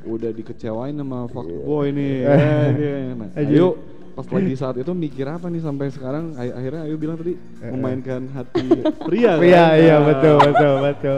[0.05, 2.15] udah dikecewain sama fuckboy nih.
[2.23, 2.35] ya,
[2.77, 3.11] ya.
[3.13, 3.27] Nah.
[3.33, 3.67] Ayu
[4.11, 8.27] pas lagi saat itu mikir apa nih sampai sekarang Ay- akhirnya Ayu bilang tadi memainkan
[8.29, 8.63] hati
[9.07, 9.35] pria.
[9.35, 9.43] kan?
[9.43, 11.17] iya iya Nah, betul betul betul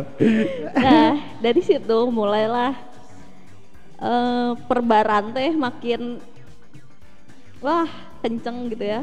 [0.76, 2.74] nah dari situ mulailah
[4.00, 6.18] eh perbaran teh makin
[7.60, 7.86] wah
[8.20, 9.02] kenceng gitu ya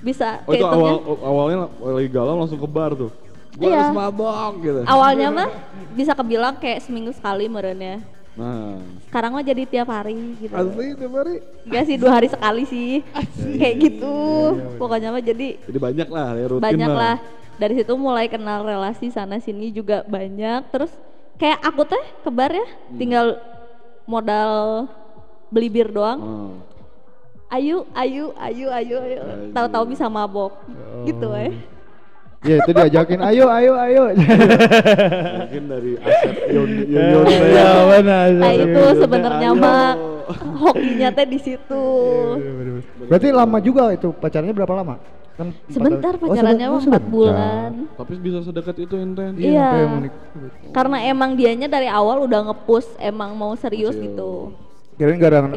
[0.00, 3.12] bisa Oh itu awal awalnya lagi galau langsung ke bar tuh.
[3.50, 3.82] Gue Iya.
[3.82, 4.78] harus mabok gitu.
[4.84, 5.48] awalnya mah
[5.92, 11.12] bisa kebilang kayak seminggu sekali merennya Nah, sekarang mah jadi tiap hari gitu asli tiap
[11.12, 11.42] hari.
[11.66, 13.02] Enggak sih dua hari sekali sih
[13.58, 14.14] kayak gitu
[14.78, 17.16] pokoknya mah jadi Jadi banyak lah ya rutin banyak lah
[17.58, 20.88] dari situ mulai kenal relasi sana sini juga banyak terus
[21.36, 22.96] kayak aku teh kebar ya Hmm.
[22.96, 23.26] tinggal
[24.04, 24.86] modal
[25.48, 26.50] beli bir doang Oh.
[27.50, 29.18] Ayu ayu ayu ayu ayu
[29.50, 30.54] tahu-tahu bisa mabok
[31.04, 31.52] gitu eh
[32.40, 34.02] Ya itu diajakin ayo ayo ayo.
[34.16, 38.26] Mungkin dari Asep Yon Yon Iya benar.
[38.32, 39.92] Nah itu sebenarnya mah
[40.56, 41.84] hokinya teh di situ.
[43.12, 44.96] Berarti lama juga itu pacarnya berapa lama?
[45.36, 46.16] Kan Sebentar.
[46.16, 47.70] Oh, pacarannya oh, empat bulan.
[48.00, 49.36] Tapi bisa sedekat itu Inten.
[49.36, 50.00] Iya.
[50.72, 53.92] Karena emang dianya dari awal udah ngepush emang mau Serius.
[54.00, 54.56] gitu.
[55.00, 55.48] Kirain gara-gara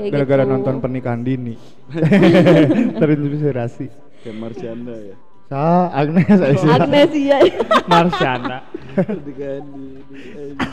[0.48, 0.48] gitu.
[0.48, 1.60] nonton pernikahan dini.
[3.00, 3.92] Terinspirasi.
[4.24, 5.16] Kayak Marsyanda ya.
[5.52, 6.76] Sa Agnes Aisyah.
[6.80, 7.38] Agnes iya.
[7.92, 8.58] Marsyanda.
[8.96, 10.00] Pernikahan dini.
[10.32, 10.72] anjing.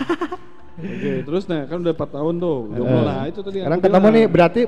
[0.80, 2.58] Oke, terus nah kan udah 4 tahun tuh.
[2.72, 4.62] Jomblo Eh, lah itu tadi Sekarang ketemu nih berarti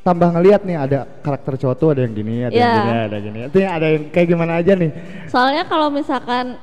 [0.00, 2.72] tambah ngeliat nih ada karakter cowok tuh ada yang gini, ada yang Iya.
[2.74, 3.38] gini, ada yang gini.
[3.44, 4.90] Itu ada yang kayak gimana aja nih?
[5.28, 6.56] Soalnya kalau misalkan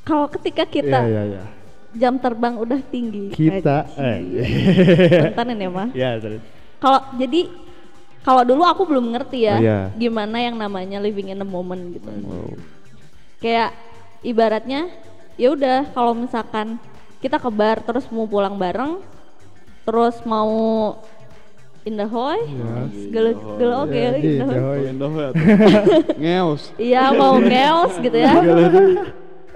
[0.00, 1.42] kalau ketika kita Iya, iya, iya.
[1.90, 3.30] Jam terbang udah tinggi.
[3.30, 4.18] Kita eh.
[5.24, 5.88] Bentanin ya mah.
[5.92, 6.40] ya, terus.
[6.78, 7.48] Kalau jadi
[8.20, 9.80] kalau dulu aku belum ngerti ya Oh, iya.
[9.94, 12.10] gimana yang namanya living in the moment gitu.
[12.22, 12.52] Wow.
[13.38, 13.72] Kayak
[14.20, 14.90] ibaratnya
[15.34, 16.76] ya udah kalau misalkan
[17.18, 18.98] kita ke bar terus mau pulang bareng
[19.82, 20.92] terus mau
[21.82, 22.36] indahoy
[23.08, 24.20] gelo gelo oke Ya, indahoy.
[24.20, 24.44] gitu.
[24.44, 25.44] Oh, Indah ya tuh.
[26.20, 26.62] Ngeos.
[26.76, 28.34] iya mau ngeos gitu ya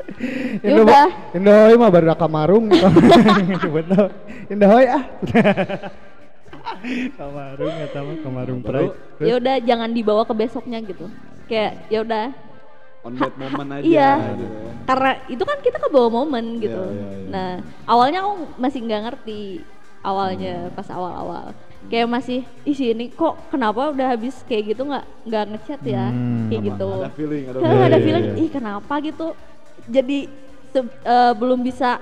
[0.67, 2.67] Indo udah Indohoy mah baru kamarung.
[3.77, 4.09] Betul.
[4.49, 5.03] Indohoy ah.
[7.17, 8.95] kamarung ya sama kamarung pride.
[9.21, 11.07] Ya udah jangan dibawa ke besoknya gitu
[11.47, 12.27] kayak ya udah
[13.03, 13.83] On that moment aja.
[13.83, 14.73] iya gitu ya.
[14.87, 17.29] karena itu kan kita ke bawah momen gitu Iya, iya, iya.
[17.29, 17.51] nah
[17.83, 19.43] awalnya aku masih nggak ngerti
[20.01, 21.51] awalnya pas awal-awal
[21.91, 26.47] kayak masih ih sini kok kenapa udah habis kayak gitu nggak nggak ngechat ya Hmm,
[26.47, 27.83] kayak Sama- gitu Ada feeling, ada feeling.
[27.83, 28.35] ada iya, feeling iya.
[28.39, 29.27] ih kenapa gitu
[29.85, 30.19] jadi
[30.69, 31.99] se- eh, belum bisa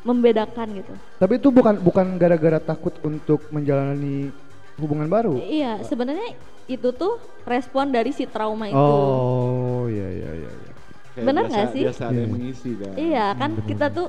[0.00, 4.30] membedakan gitu Tapi itu bukan bukan gara-gara takut untuk menjalani
[4.78, 5.34] hubungan baru.
[5.36, 10.50] iya sebenarnya itu tuh respon dari si trauma itu Oh, iya iya iya.
[10.50, 10.72] iya.
[11.10, 11.82] Kayak Bener nggak sih?
[11.82, 12.28] Biasa ada yang Iya.
[12.30, 12.92] mengisi kan.
[12.94, 14.08] Iya kan kita tuh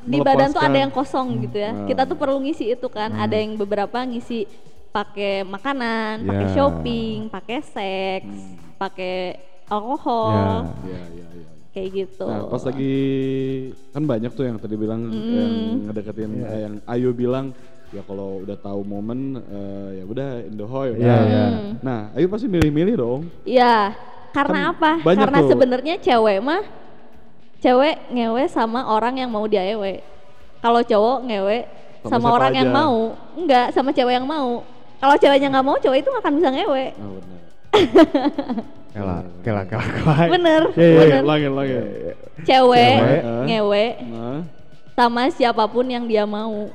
[0.00, 0.80] di badan tuh ada Melepaskan.
[0.80, 1.72] yang kosong gitu ya.
[1.74, 1.84] Hmm.
[1.84, 3.10] Kita tuh perlu ngisi itu kan.
[3.12, 4.46] Ada yang beberapa ngisi
[4.90, 6.54] pakai makanan, pakai Ya.
[6.54, 8.56] shopping, pakai seks, Hmm.
[8.76, 9.14] pakai
[9.70, 11.48] alkohol, Iya, iya, iya.
[11.70, 12.26] kayak gitu.
[12.26, 12.96] Nah, pas lagi
[13.90, 15.52] kan banyak tuh yang tadi bilang yang
[15.86, 16.46] ngedeketin Iya.
[16.48, 17.54] eh, yang Ayu bilang
[17.90, 20.88] ya kalau udah tahu momen eh, ya udah Indohoy.
[20.94, 21.44] Iya, iya.
[21.48, 21.72] Hmm.
[21.80, 23.20] Nah, Ayu pasti milih-milih dong.
[23.42, 23.94] Iya,
[24.30, 24.92] karena Kan apa?
[25.00, 26.62] banyak Karena sebenarnya cewek mah
[27.60, 30.02] cewek ngewe sama orang yang mau dia ewe.
[30.60, 31.58] Kalau cowok ngewe
[32.00, 32.78] Sama sama, orang yang aja.
[32.80, 32.96] mau,
[33.36, 34.64] enggak sama cewek yang mau.
[34.96, 36.84] Kalau ceweknya nggak mau, cowok itu nggak akan bisa ngewe.
[36.96, 37.40] Oh, benar.
[38.90, 40.28] Kelak, kelak, kelak.
[40.28, 41.22] Bener, Iya, iya, bener.
[41.24, 41.74] Lagi, lagi.
[42.40, 43.44] Cewek, Cewek, eh.
[43.46, 44.40] ngewe Nah,
[44.92, 46.66] sama siapa pun yang dia mau.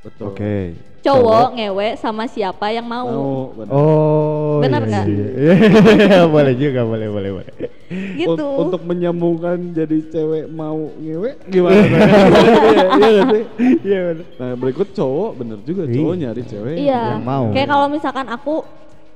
[0.00, 0.32] betul.
[0.32, 0.74] Oke.
[1.00, 3.06] Cowok ngewe sama siapa yang mau.
[3.06, 3.72] Mau, benar.
[3.72, 4.58] Oh.
[4.60, 5.04] Benar iya, nggak?
[5.06, 5.26] iya.
[5.96, 7.54] Iya, boleh juga, boleh, boleh, boleh.
[7.90, 8.28] Gitu.
[8.36, 11.80] Un- untuk menyambungkan jadi cewek mau ngewe gimana?
[11.80, 13.44] Iya, iya nggak sih?
[13.80, 14.26] Iya benar.
[14.36, 15.94] Nah, berikut cowok bener juga Iya.
[15.94, 17.00] cowok nyari cewek Iya.
[17.14, 17.44] yang mau.
[17.50, 18.54] Kayak kalau misalkan aku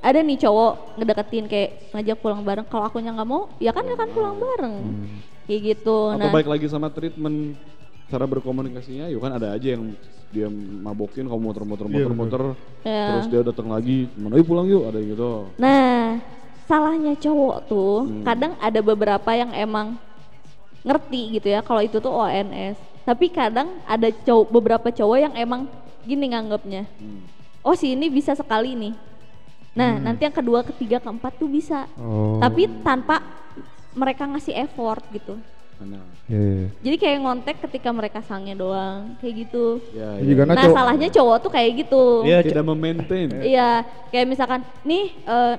[0.04, 2.66] ada nih cowok ngedeketin kayak ngajak pulang bareng.
[2.68, 4.74] Kalau akunya nggak mau, ya kan akan pulang bareng.
[5.48, 5.96] Kayak gitu.
[6.12, 7.56] atau Nah, baik lagi sama treatment
[8.04, 9.96] cara berkomunikasinya yuk kan ada aja yang
[10.28, 12.42] dia mabokin kamu muter-muter Iya, muter-muter
[12.84, 13.04] Ya.
[13.16, 16.20] terus dia datang lagi mana "Ayo pulang yuk ada yang gitu nah
[16.68, 18.22] salahnya cowok tuh Hmm.
[18.22, 19.96] kadang ada beberapa yang emang
[20.84, 22.76] ngerti gitu ya kalau itu tuh ONS.
[23.04, 25.64] Tapi kadang ada cowok beberapa cowok yang emang
[26.04, 26.84] gini nganggapnya.
[27.00, 27.24] Hmm.
[27.64, 28.92] Oh si ini bisa sekali nih.
[29.74, 31.90] Nah nanti yang kedua, ketiga, keempat tuh bisa.
[31.98, 32.38] Oh.
[32.38, 33.18] Tapi tanpa
[33.92, 35.34] mereka ngasih effort gitu.
[35.74, 35.98] Mana?
[36.30, 36.66] Iya, iya.
[36.80, 39.82] Jadi kayak ngontek ketika mereka sangnya doang, kayak gitu.
[39.90, 40.46] ya, Ini juga ya.
[40.46, 42.04] Nah, Nah cowok- salahnya cowok tuh kayak gitu.
[42.22, 43.68] Iya, tidak memaintain Iya,
[44.08, 45.54] kayak misalkan nih eh,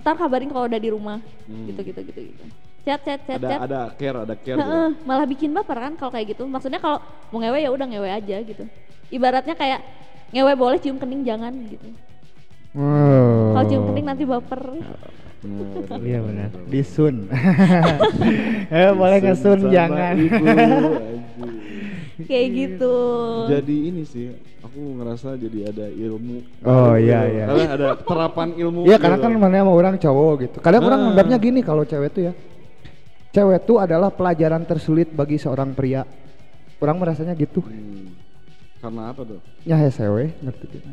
[0.00, 1.68] ntar kabarin kalau udah di rumah, Hmm.
[1.68, 2.44] gitu gitu gitu gitu.
[2.80, 3.60] Chat chat chat ada chat.
[3.60, 4.64] ada care ada care gitu.
[4.64, 6.48] Heeh, malah bikin baper kan kalau kayak gitu.
[6.48, 6.96] Maksudnya kalau
[7.28, 8.64] mau ngewe ya udah ngewe aja gitu.
[9.12, 9.84] Ibaratnya kayak
[10.32, 11.84] ngewe boleh cium kening jangan gitu.
[12.70, 13.50] Oh.
[13.50, 14.62] Kalau cium kening nanti baper.
[16.04, 16.50] Iya benar.
[16.68, 17.26] Disun.
[18.74, 20.14] eh boleh ngesun jangan.
[20.14, 20.44] ibu,
[22.30, 22.94] kayak gitu.
[23.48, 24.28] jadi ini sih
[24.60, 27.44] aku ngerasa jadi ada ilmu Oh, iya, iya.
[27.48, 29.24] Karena ada terapan ilmu Iya karena gitu.
[29.24, 30.56] kan mana sama orang cowok gitu.
[30.60, 31.08] Kadang orang Nah.
[31.10, 32.32] anggapnya gini kalau cewek tuh ya.
[33.32, 36.04] Cewek tuh adalah pelajaran tersulit bagi seorang pria.
[36.78, 37.64] Orang merasanya gitu.
[37.64, 38.14] Hmm.
[38.80, 40.88] karena apa tuh Ya hesewe ngerti gitu.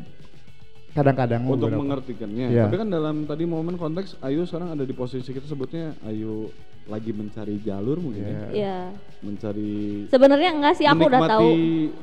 [0.98, 1.80] Kadang-kadang untuk beberapa.
[1.80, 2.46] mengertikannya.
[2.48, 2.64] Iya.
[2.64, 6.50] Tapi kan dalam tadi momen konteks Ayu sekarang ada di posisi kita sebutnya Ayu
[6.84, 8.28] lagi mencari jalur mungkin ya.
[8.28, 8.48] Iya.
[8.50, 8.78] Iya.
[9.20, 9.72] Mencari
[10.08, 11.48] Sebenarnya enggak sih aku udah tahu.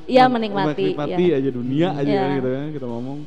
[0.05, 0.93] Iya menikmati.
[0.93, 1.35] menikmati iya.
[1.35, 2.21] aja dunia aja Iya.
[2.21, 3.19] kan gitu kan kita ngomong.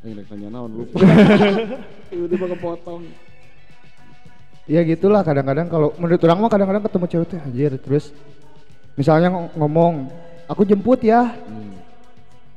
[0.00, 0.98] Eh, tanya naon lupa.
[2.08, 3.02] Tiba-tiba kepotong.
[4.64, 8.12] ya gitulah kadang-kadang kalau menurut orang mah kadang-kadang ketemu cewek teh anjir terus
[8.94, 10.12] misalnya ng- ngomong
[10.44, 11.67] aku jemput ya Hmm.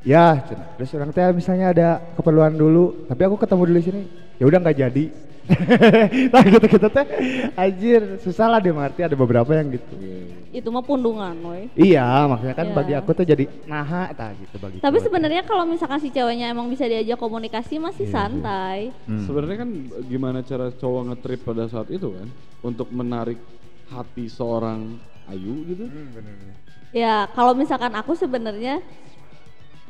[0.02, 0.42] Ya
[0.76, 4.02] terus orang teh misalnya ada keperluan dulu tapi aku ketemu dulu di sini
[4.38, 5.06] ya udah nggak jadi.
[6.32, 7.06] Nah gitu gitu teh.
[7.54, 9.94] Anjir susah lah dia mengerti ada beberapa yang gitu.
[10.00, 12.76] Iya, itu mah pundungan woy iya makanya kan Iya.
[12.76, 16.68] bagi aku tuh jadi naha tak gitu bagi tapi sebenarnya kalau misalkan si ceweknya emang
[16.68, 18.80] bisa diajak komunikasi masih Iya, santai.
[19.08, 19.24] Hmm.
[19.24, 19.70] Sebenarnya kan
[20.06, 22.28] gimana cara cowok ngetrip pada saat itu kan?
[22.62, 23.40] Untuk menarik
[23.88, 25.88] hati seorang Ayu gitu?
[25.88, 26.56] Hmm, bener, bener.
[26.92, 28.84] ya kalau misalkan aku sebenarnya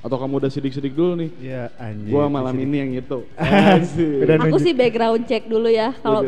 [0.02, 1.30] Atau kamu udah sidik-sidik dulu nih?
[1.40, 3.22] Iya anjir Gua malam ini yang itu.
[4.44, 6.26] Aku sih background check dulu ya kalau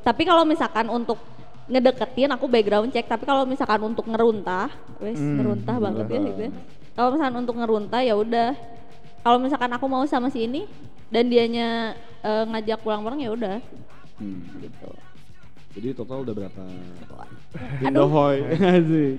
[0.00, 1.16] tapi kalau misalkan untuk
[1.64, 4.68] ngedeketin aku background check tapi kalau misalkan untuk ngeruntah
[5.00, 6.50] wes Hmm, ngeruntah banget ya gitu ya.
[6.92, 8.52] kalau misalkan untuk ngeruntah ya udah
[9.20, 10.68] kalau misalkan aku mau sama si ini
[11.08, 13.56] dan dianya eh, ngajak pulang bareng ya udah
[14.14, 14.44] Hmm.
[14.60, 14.90] gitu
[15.74, 16.60] Jadi total udah berapa?
[16.60, 18.36] aduh Indohoy.
[18.76, 19.16] Asik.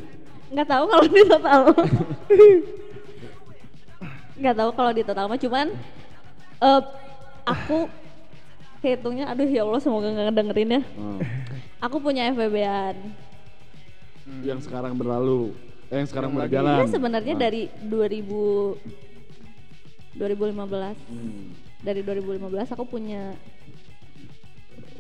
[0.48, 1.62] nggak tahu kalau di total
[4.36, 5.68] nggak tahu kalau di total mah cuman
[6.58, 6.82] eh
[7.44, 7.88] aku
[8.82, 11.20] hitungnya aduh ya Allah semoga nggak ngedengerin ya Oh.
[11.82, 12.96] aku punya FWB-an
[14.42, 15.54] Yang sekarang berlalu.
[15.86, 16.82] Eh, yang sekarang mulai jalan.
[16.82, 17.42] Iya sebenarnya Nah.
[17.42, 18.74] dari 2000
[20.16, 21.54] 2015 Hmm.
[21.80, 23.38] dari 2015 aku punya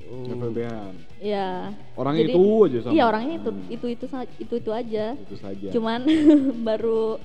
[0.05, 0.93] FBB-an.
[1.17, 2.93] ya Orangnya jadi- itu aja sama.
[2.93, 3.65] iya orangnya itu Hmm.
[3.67, 4.05] itu itu
[4.37, 5.67] itu itu aja Itu saja.
[5.73, 5.99] cuman
[6.67, 7.17] baru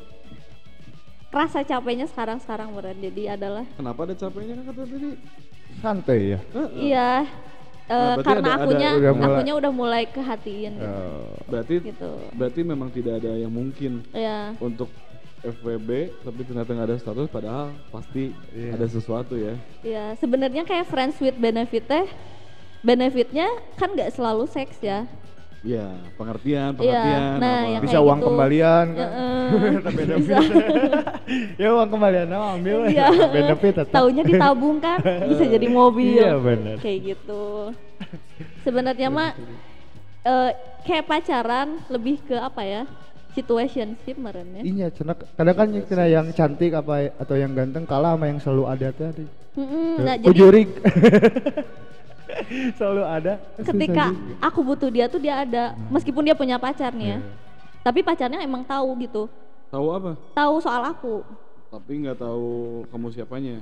[1.30, 5.10] rasa capeknya sekarang sekarang beran jadi adalah Kenapa ada capeknya kan kata tadi?
[5.76, 6.70] santai ya Heeh.
[6.84, 7.12] iya
[7.86, 11.34] Nah, berarti karena ada- ada- akunya udah mulai- akunya udah mulai kehatiin gitu, Oh.
[11.44, 12.10] Berarti gitu.
[12.32, 14.86] berarti memang tidak ada yang mungkin ya untuk
[15.40, 15.90] FWB
[16.20, 18.70] tapi ternyata nggak ada status padahal pasti Iya.
[18.72, 19.54] ada sesuatu ya.
[19.82, 22.06] ya sebenarnya kayak friends with benefit teh
[22.80, 25.10] benefitnya kan nggak selalu seks ya
[25.60, 27.36] Iya, pengertian, Iya, pengertian.
[27.36, 27.68] nah, apa.
[27.68, 28.26] yang bisa uang gitu.
[28.32, 29.10] kembalian kan.
[29.92, 30.36] Beda Bisa.
[31.60, 33.06] ya uang kembalian nah, ambil Iya.
[33.36, 36.16] benefit atau Taunya ditabung kan bisa jadi mobil.
[36.16, 36.76] Iya, bener.
[36.80, 37.76] Kayak gitu.
[38.64, 39.36] Sebenarnya mah
[40.24, 42.82] eh, kayak pacaran lebih ke apa ya?
[43.30, 44.62] Situationship meren ya.
[44.66, 48.42] iya cina kadang kan yang cina yang cantik apa atau yang ganteng kalah sama yang
[48.42, 49.22] selalu ada tadi
[49.54, 50.66] Mm-mm, nah, jadi
[52.78, 54.04] selalu ada ketika
[54.40, 57.18] aku butuh dia tuh dia ada meskipun dia punya pacar nih ya.
[57.18, 57.20] Iya.
[57.80, 59.22] Tapi pacarnya emang tahu gitu.
[59.72, 60.12] Tahu apa?
[60.36, 61.24] Tahu soal aku.
[61.70, 63.56] Tapi nggak tahu kamu siapanya.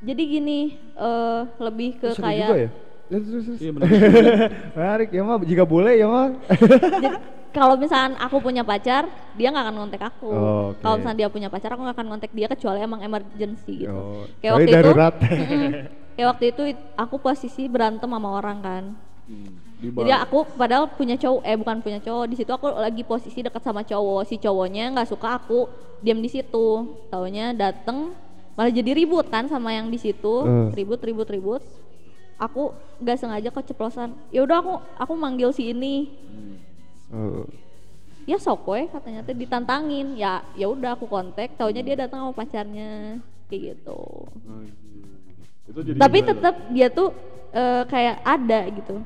[0.00, 0.58] Jadi gini,
[0.96, 2.70] eh lebih ke Seru kayak juga ya
[3.10, 3.18] Ya.
[3.58, 3.88] Iya benar.
[4.78, 6.30] menarik ya mah jika boleh ya mah
[7.02, 7.18] Jadi,
[7.50, 10.30] kalau misalkan aku punya pacar, dia nggak akan ngontek aku.
[10.30, 10.86] Oh, oke.
[10.86, 13.90] Kalau misalkan dia punya pacar, aku nggak akan ngontek dia kecuali emang emergency gitu.
[13.90, 15.14] Oh, Kayak waktu darurat.
[15.18, 15.26] itu.
[16.20, 18.84] Kayak waktu itu it- aku posisi berantem sama orang kan.
[19.24, 22.24] Hmm, di Jadi aku padahal punya cowok, eh bukan punya cowok.
[22.28, 24.28] Di situ aku lagi posisi dekat sama cowok.
[24.28, 25.64] Si cowoknya nggak suka aku
[25.98, 26.66] diam di situ.
[27.08, 28.12] Taunya dateng
[28.52, 30.44] malah jadi ribut kan sama yang di situ.
[30.44, 30.76] Eh.
[30.76, 31.64] Ribut, ribut, ribut.
[32.36, 34.12] Aku nggak sengaja keceplosan.
[34.28, 36.56] Ya udah aku aku manggil si ini Hmm.
[37.10, 37.42] Oh.
[38.22, 42.32] ya sok we katanya teh ditantangin ya ya udah aku kontak taunya dia datang sama
[42.32, 43.18] pacarnya
[43.50, 45.18] kayak gitu Anjir.
[45.70, 47.14] Itu jadi tapi tetap dia tuh
[47.50, 48.96] eh, kayak ada gitu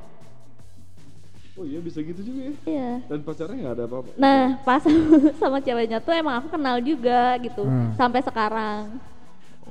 [1.55, 2.53] Oh iya bisa gitu juga ya.
[2.67, 4.11] iya Dan pacarnya nggak ada apa-apa.
[4.17, 4.83] nah pas
[5.41, 7.95] sama ceweknya tuh emang aku kenal juga gitu Hmm.
[7.95, 8.99] sampai sekarang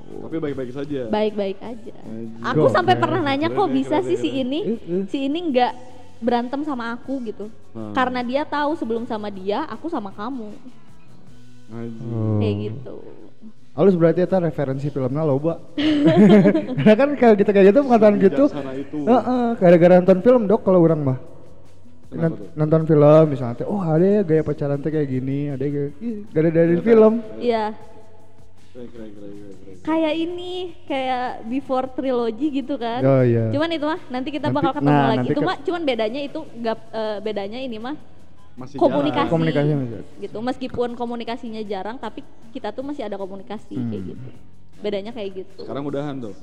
[0.04, 1.02] Tapi baik-baik saja.
[1.08, 1.96] baik-baik aja
[2.46, 4.42] aku sampai pernah nanya keren kok ya, bisa keren sih ya, si keren.
[4.44, 5.04] ini Eh, eh.
[5.08, 5.74] si ini nggak
[6.20, 7.90] berantem sama aku gitu Hmm.
[7.92, 10.54] karena dia tahu sebelum sama dia aku sama kamu
[11.68, 12.06] Anjir.
[12.06, 12.38] Oh.
[12.38, 12.96] kayak gitu
[13.74, 15.58] Halus berarti itu referensi filmnya loba.
[16.78, 18.44] Karena kan kalau kita kayak gitu pengetahuan gitu.
[18.46, 18.98] Bijaksana itu.
[19.02, 21.20] Heeh, gara-gara nonton film dok kalau orang mah.
[22.54, 26.22] Nonton film misalnya teh, oh ada ya gaya pacaran teh kayak gini, ada ya ih,
[26.30, 27.14] gara dari Ternyata- film.
[27.42, 27.66] iya
[29.82, 33.54] kayak ini kayak before trilogy gitu kan Oh iya.
[33.54, 36.22] cuman itu mah nanti kita Nanti- bakal ketemu nah, lagi itu ke- mah cuman bedanya
[36.26, 37.96] itu nggak eh, bedanya ini mah
[38.54, 39.34] Masih komunikasi jalan.
[39.34, 40.02] Komunikasi masih.
[40.20, 43.90] gitu meskipun komunikasinya jarang tapi kita tuh masih ada komunikasi Hmm.
[43.90, 44.30] kayak gitu
[44.78, 46.34] bedanya kayak gitu Sekarang udahan tuh.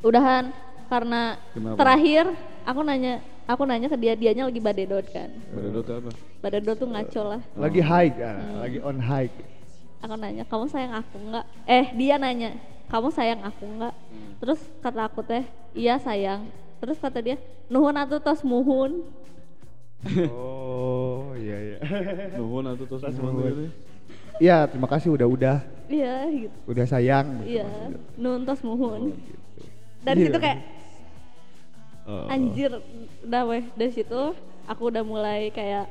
[0.00, 0.54] udahan
[0.86, 1.76] karena Kenapa?
[1.76, 2.24] terakhir
[2.62, 6.10] aku nanya aku nanya ke dia dianya lagi badedot kan Badedot apa?
[6.40, 8.58] badedot tuh ngaco lah Lagi high, ah, Hmm.
[8.60, 9.30] lagi on high.
[9.98, 12.50] aku nanya kamu sayang aku nggak eh dia nanya
[12.86, 14.32] kamu sayang aku nggak Hmm.
[14.38, 15.42] terus kata aku teh
[15.72, 16.46] iya sayang
[16.78, 17.36] terus kata dia
[17.66, 19.02] nuhun atuh tos muhun
[20.28, 21.78] Oh iya iya.
[22.34, 23.64] Nuhun atau terus nuhun gitu.
[24.40, 27.26] Iya terima kasih udah udah iya gitu udah sayang.
[27.40, 27.66] gitu iya
[28.16, 29.62] nuhun tos muhun Oh, gitu.
[30.00, 30.26] dari Iya.
[30.26, 30.58] situ kayak
[32.02, 32.26] Oh.
[32.26, 32.70] anjir
[33.22, 34.20] udah weh dari situ
[34.64, 35.86] aku udah mulai kayak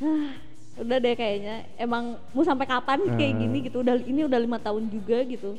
[0.00, 0.32] "Ah,
[0.76, 3.38] udah deh kayaknya emang mau sampai kapan sih kayak Ah.
[3.38, 5.54] gini gitu udah ini udah lima tahun juga gitu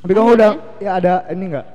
[0.00, 1.66] Tapi kamu udah ya ada ini enggak?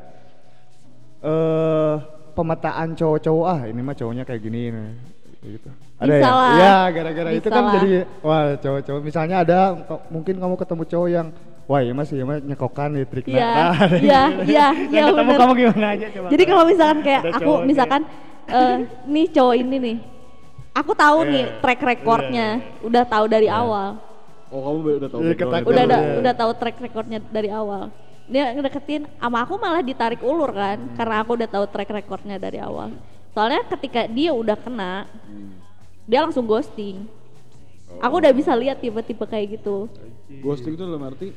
[1.21, 1.95] Eh
[2.35, 4.87] pemetaan cowok-cowok ah ini mah cowoknya kayak gini nih.
[5.35, 5.69] Kayak gitu.
[5.95, 6.31] Ada Bisa ya?
[6.31, 6.51] lah.
[6.51, 7.73] Iya, gara-gara itu kan lah.
[7.73, 9.59] jadi wah cowok-cowok misalnya ada
[10.09, 11.27] mungkin kamu ketemu cowok yang
[11.65, 13.37] wah ya mas ya mas nyekokan nih triknya.
[13.37, 14.43] Iya, Nah, iya, gitu.
[14.45, 15.39] iya, Yang iya, ketemu bener.
[15.39, 16.27] kamu gimana aja coba.
[16.27, 18.01] jadi kalau misalkan kayak aku misalkan
[18.45, 18.75] eh
[19.05, 19.97] nih cowok ini nih
[20.71, 21.31] aku tahu Iya.
[21.31, 22.47] nih track recordnya
[22.83, 23.97] udah tahu dari awal
[24.45, 25.33] Oh kamu udah tahu Iya,
[25.65, 26.15] udah Iya.
[26.21, 27.89] udah tahu track recordnya dari awal
[28.25, 30.93] dia ngedeketin sama aku malah ditarik ulur kan Hmm.
[30.95, 32.89] karena aku udah tahu track recordnya dari awal
[33.31, 35.61] soalnya ketika dia udah kena Hmm.
[36.03, 37.05] dia langsung ghosting
[37.97, 39.85] aku udah bisa lihat tipe-tipe kayak gitu
[40.41, 41.29] Ghosting itu dalam arti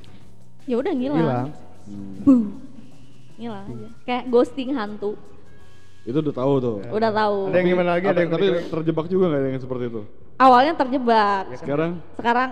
[0.65, 1.49] ya udah ngilang, hilang.
[1.85, 2.45] hmm, Buh.
[3.37, 5.13] ngilang aja kayak ghosting hantu
[6.03, 6.77] itu udah tahu tuh.
[6.89, 8.05] udah tahu Ada yang gimana lagi?
[8.07, 8.71] Ada Tapi, yang tapi berikut?
[8.73, 10.01] terjebak juga nggak ada yang seperti itu.
[10.39, 12.51] awalnya terjebak Sekarang sekarang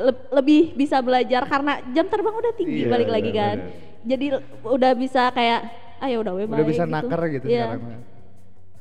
[0.00, 3.56] le- lebih bisa belajar karena jam terbang udah tinggi Iya, balik lagi bener, kan
[4.00, 4.26] jadi
[4.62, 5.60] udah bisa kayak
[5.98, 6.94] ah ya udah we Udah bisa gitu.
[6.94, 7.64] nakar gitu Iya.
[7.68, 8.06] sekarang.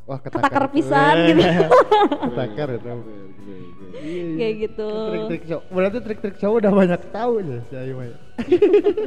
[0.07, 0.71] Wah, Ketakar tuh.
[0.71, 1.41] pisan Eh, gitu.
[2.29, 2.87] ketakar itu.
[2.87, 3.55] Oke.
[4.37, 5.63] kayak gitu Trik-trik cowok.
[5.67, 7.95] Berarti trik-trik cowok udah banyak tahu ya si Ayu.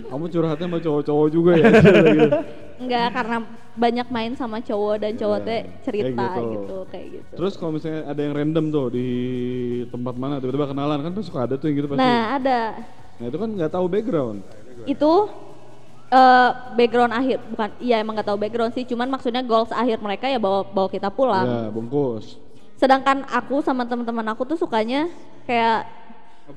[0.05, 1.71] Kamu curhatnya sama cowok-cowok juga ya?
[2.81, 3.37] enggak karena
[3.77, 6.51] banyak main sama cowok dan cowok Iya, teh cerita kayak gitu.
[6.57, 6.77] gitu.
[6.89, 9.09] kayak gitu Terus kalau misalnya ada yang random tuh di
[9.87, 12.01] tempat mana tiba-tiba kenalan kan suka ada tuh yang gitu pasti.
[12.01, 12.61] nah ada
[13.21, 14.39] Nah itu kan nggak tahu background.
[14.83, 15.13] itu
[16.09, 20.25] eh, background akhir bukan iya emang nggak tahu background sih cuman maksudnya goals akhir mereka
[20.25, 22.41] ya bawa bawa kita pulang Ya bungkus.
[22.75, 25.07] sedangkan aku sama teman-teman aku tuh sukanya
[25.45, 25.85] kayak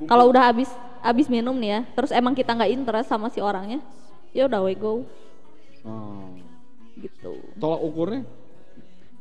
[0.07, 0.71] kalau udah habis
[1.03, 3.83] habis minum nih ya terus emang kita nggak interest sama si orangnya
[4.31, 5.03] ya udah we go
[5.83, 6.31] Oh.
[6.95, 8.21] gitu Tolak ukurnya?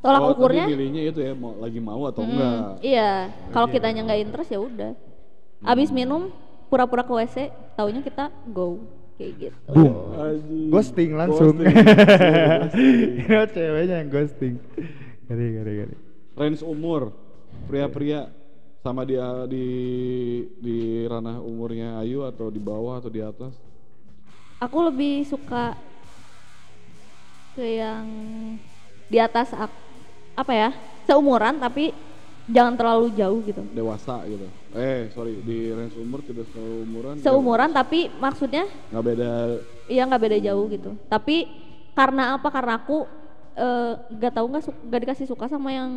[0.03, 2.59] tolak tadi ukurnya milihnya itu ya mau lagi mau atau mm, enggak?
[2.83, 4.93] iya kalau kitanya nggak interest ya udah
[5.63, 6.27] habis minum
[6.67, 7.37] pura-pura ke WC
[7.79, 8.83] taunya kita go
[9.15, 9.95] kayak gitu Boom.
[10.75, 11.55] Ghosting langsung.
[11.55, 11.71] Ghosting.
[13.31, 13.31] Ghosting.
[13.31, 14.55] Ini ceweknya yang ghosting.
[15.29, 15.95] Gari gari gari.
[16.35, 17.13] range umur
[17.69, 18.27] pria-pria
[18.83, 19.67] sama dia di
[20.59, 23.55] di ranah umurnya Ayu atau di bawah atau di atas
[24.59, 25.77] aku lebih suka
[27.53, 28.07] ke yang
[29.13, 29.81] di atas ak-
[30.33, 30.71] apa ya
[31.05, 31.93] seumuran tapi
[32.49, 33.63] jangan terlalu jauh gitu.
[33.77, 34.49] Dewasa gitu.
[34.73, 37.21] Eh sorry di range umur tidak seumuran.
[37.21, 39.31] Seumuran tapi maksudnya nggak beda.
[39.87, 40.91] Iya nggak beda jauh gitu.
[41.13, 41.45] Tapi
[41.93, 42.49] karena apa?
[42.49, 43.05] Karena aku
[43.53, 45.93] eh, nggak tahu nggak nggak dikasih suka sama yang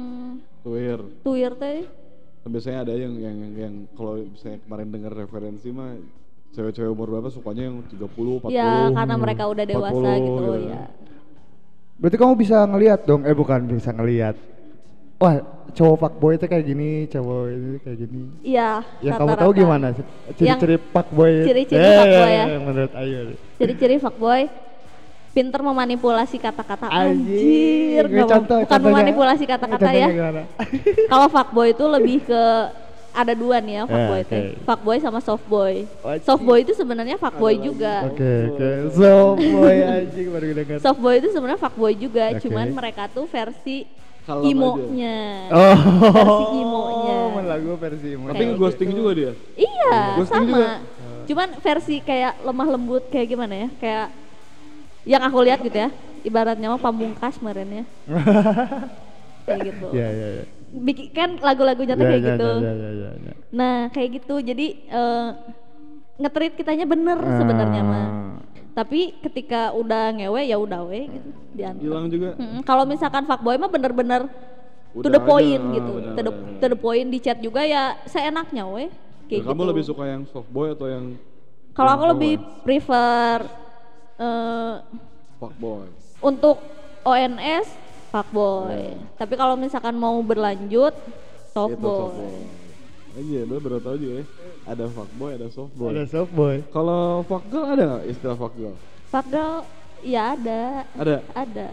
[0.59, 0.99] tuir.
[1.23, 1.87] Tuir teh
[2.45, 5.97] biasanya ada yang yang yang, yang kalau misalnya kemarin dengar referensi mah
[6.53, 10.69] cewek-cewek umur berapa sukanya yang 30 40 ya karena mereka udah dewasa 40 gitu gitu.
[10.69, 10.83] ya
[11.95, 13.23] Berarti kamu bisa ngelihat dong.
[13.23, 14.35] Eh bukan bisa ngelihat.
[15.15, 15.39] Wah,
[15.71, 18.19] cowok fuckboy itu kayak gini, cowok ini kayak gini.
[18.43, 19.85] iya Yang kamu tahu gimana?
[20.35, 21.31] Ciri-ciri fuckboy.
[21.41, 22.45] ciri-ciri Eh, fuckboy ya.
[22.49, 23.19] yang Menurut Ayu.
[23.55, 24.41] ciri-ciri fuckboy
[25.31, 28.07] pinter memanipulasi kata-kata Anjir.
[28.07, 30.07] anjir contoh- bukan contohnya- memanipulasi kata-kata ya
[31.05, 32.43] kalau fuckboy itu lebih ke
[33.15, 34.29] ada dua nih ya fuckboy oke.
[34.29, 35.75] teh fuckboy sama softboy
[36.19, 38.69] softboy itu sebenarnya fuckboy juga Oke, oke.
[38.91, 40.77] So, boy anjing baru dengar.
[40.79, 42.43] softboy itu sebenarnya fuckboy juga Oke.
[42.43, 43.87] cuman mereka tuh versi
[44.25, 45.77] Kalem imonya Oh,
[46.11, 47.17] versi imonya.
[47.45, 48.25] lagu versi imo.
[48.27, 48.97] tapi Kayak ghosting gitu.
[48.99, 50.69] juga dia iya Ghosting sama juga.
[51.25, 54.07] cuman versi kayak lemah lembut kayak gimana ya kayak
[55.05, 55.89] yang aku lihat gitu ya
[56.21, 57.83] ibaratnya mah pamungkas meren ya
[59.45, 60.45] kayak gitu Iya, iya, iya.
[60.77, 62.49] Bikin kan lagu-lagunya tuh Iya, kayak iya, gitu.
[62.53, 63.33] iya, iya, iya, iya.
[63.49, 64.35] nah kayak gitu.
[64.37, 65.27] Jadi eh
[66.15, 68.35] ngetrit kitanya bener sebenarnya mah Ah.
[68.73, 71.29] tapi ketika udah ngewe ya udah we gitu.
[71.53, 71.79] Diantar.
[71.81, 72.29] Hilang juga?
[72.35, 72.59] Mm-mm.
[72.61, 74.27] kalau misalkan fuckboy mah bener-bener
[74.95, 75.91] to the point aja, gitu.
[75.93, 76.55] bener, to, the, bener.
[76.57, 78.87] to the point di chat juga ya seenaknya we
[79.27, 79.69] kayak kamu gitu.
[79.69, 81.15] lebih suka yang softboy atau yang
[81.71, 83.43] kalau aku lebih prefer
[84.17, 84.75] eh
[85.35, 85.87] fuckboy.
[86.21, 86.59] untuk
[87.01, 87.67] ONS
[88.15, 90.95] fuckboy tapi kalau misalkan mau berlanjut
[91.51, 92.15] softboy
[93.11, 94.25] Aja, lu baru tahu juga ya.
[94.65, 95.87] Ada fuckboy, ada softboy.
[95.89, 96.55] Ada soft boy.
[96.67, 98.75] Kalau fuckgirl ada nggak istilah fuckgirl?
[99.07, 99.63] fuckgirl
[100.03, 101.17] ya ada Ada.
[101.31, 101.67] ada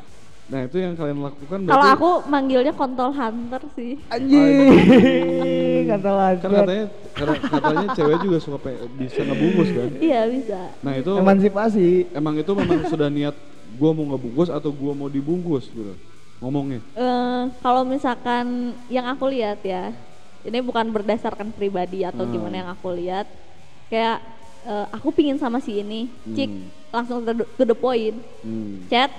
[0.44, 4.70] Nah itu yang kalian lakukan kalau aku manggilnya kontol hunter sih Anjing,
[5.88, 6.50] kata kan lanjut.
[6.60, 9.88] katanya karena katanya cewek juga suka pe- bisa ngebungkus kan.
[9.98, 11.88] iya bisa Nah itu Emansipasi.
[12.12, 13.34] emang itu memang sudah niat
[13.74, 15.94] gua mau ngebungkus atau gua mau dibungkus gitu
[16.42, 16.82] ngomongnya.
[16.98, 19.94] Eh, kalau misalkan yang aku lihat ya,
[20.42, 22.34] ini bukan berdasarkan pribadi atau Hmm.
[22.34, 23.30] gimana yang aku lihat,
[23.86, 24.18] kayak
[24.62, 26.66] eh, aku pingin sama si ini, cik Hmm.
[26.92, 28.86] langsung to the, point, Hmm.
[28.90, 29.10] chat,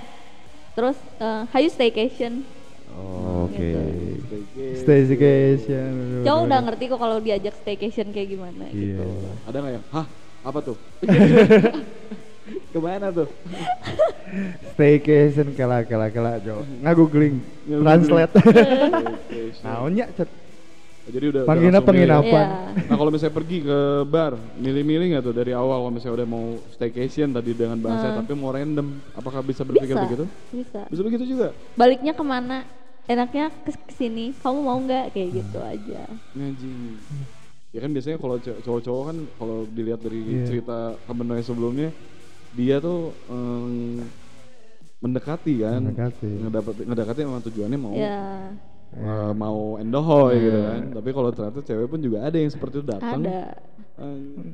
[0.76, 2.44] terus eh, hayu staycation
[2.94, 3.58] Oh, Oke.
[3.58, 4.36] Gitu.
[4.78, 6.22] Staycation.
[6.24, 8.96] cowok udah ngerti kok kalau diajak staycation kayak gimana Iya.
[8.96, 9.04] gitu
[9.44, 10.06] Ada nggak yang, hah
[10.44, 10.76] apa tuh?
[12.74, 13.30] Ke mana tuh?
[14.74, 16.66] Staycation kela kela kela Jo.
[16.82, 17.38] Ngagoogling.
[17.62, 17.86] Ngagoogling.
[17.86, 18.34] Translate.
[19.64, 20.26] Naonnya cet.
[21.04, 21.78] Jadi udah ya.
[21.78, 21.94] penginapan.
[21.94, 22.42] Iya.
[22.88, 26.44] Nah kalau misalnya pergi ke bar, milih-milih nggak tuh dari awal kalau misalnya udah mau
[26.66, 28.18] staycation tadi dengan bahasa Hmm.
[28.18, 30.24] tapi mau random, apakah bisa berpikir bisa begitu?
[30.50, 31.52] bisa Bisa begitu juga?
[31.76, 32.64] baliknya ke mana
[33.04, 36.74] enaknya ke sini kamu mau nggak kayak gitu aja Ngaji.
[37.68, 40.46] Ya kan biasanya kalau cow- cowok-cowok kan kalau dilihat dari Iya.
[40.48, 41.92] cerita temen Noe sebelumnya,
[42.54, 44.06] dia tuh em,
[44.98, 46.30] mendekati kan, Mendekati.
[46.40, 48.22] ngedapet, ngedekati memang tujuannya mau ya
[48.94, 50.68] eh, mau endohoy gitu Iya.
[50.70, 50.80] kan.
[50.94, 53.20] Tapi kalau ternyata cewek pun juga ada yang seperti itu datang.
[53.20, 53.40] ada
[53.94, 54.50] Eh,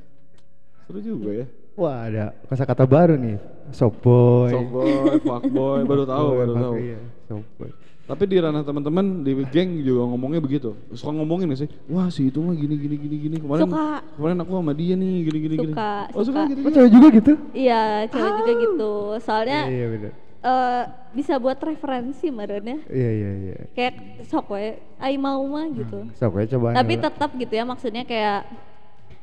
[0.84, 1.46] seru juga ya.
[1.72, 3.36] Wah ada kata-kata baru nih.
[3.70, 4.50] Softboy.
[4.50, 6.74] Softboy, fuckboy, baru tahu, baru tahu.
[6.76, 7.70] Iya, softboy.
[8.10, 10.74] Tapi di ranah teman-teman di geng juga ngomongnya begitu.
[10.90, 11.70] Suka ngomongin gak sih?
[11.86, 13.36] Wah si itu mah gini gini gini gini.
[13.38, 14.02] Kemarin Suka.
[14.12, 15.70] kemarin aku sama dia nih gini gini gini.
[15.70, 16.50] Suka, Oh suka, suka.
[16.50, 16.60] gitu.
[16.60, 17.32] Oh cewek juga gitu?
[17.52, 20.12] iya cewek juga gitu soalnya Iya iya bener.
[20.40, 20.82] eh,
[21.12, 23.56] bisa buat referensi merenya Iya iya iya.
[23.70, 23.94] kayak
[24.24, 26.72] sok we ai mau mah gitu Softboy coba.
[26.72, 28.42] tapi tetap gitu ya maksudnya kayak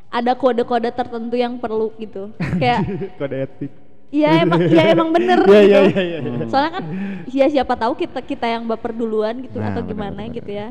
[0.07, 2.31] ada kode-kode tertentu yang perlu gitu
[2.61, 3.71] kayak kode etik.
[4.13, 5.99] Iya emang ya emang bener Iya iya gitu.
[5.99, 6.45] iya iya.
[6.47, 6.83] Soalnya kan
[7.27, 10.51] ya siapa tahu kita kita yang baper duluan gitu Nah, atau benar, gimana benar, gitu
[10.53, 10.67] ya.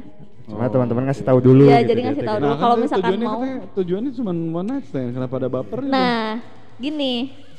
[0.47, 1.67] Cuma teman-teman ngasih tahu dulu.
[1.67, 2.41] Iya, gitu, jadi di ngasih etik tahu ya.
[2.41, 2.49] dulu.
[2.49, 5.11] Nah, kalau kan misalkan tujuannya mau- katanya- tujuannya cuma one night stand.
[5.13, 5.79] Kenapa ada baper?
[5.79, 5.91] gitu?
[5.91, 6.21] Nah,
[6.77, 7.15] gini,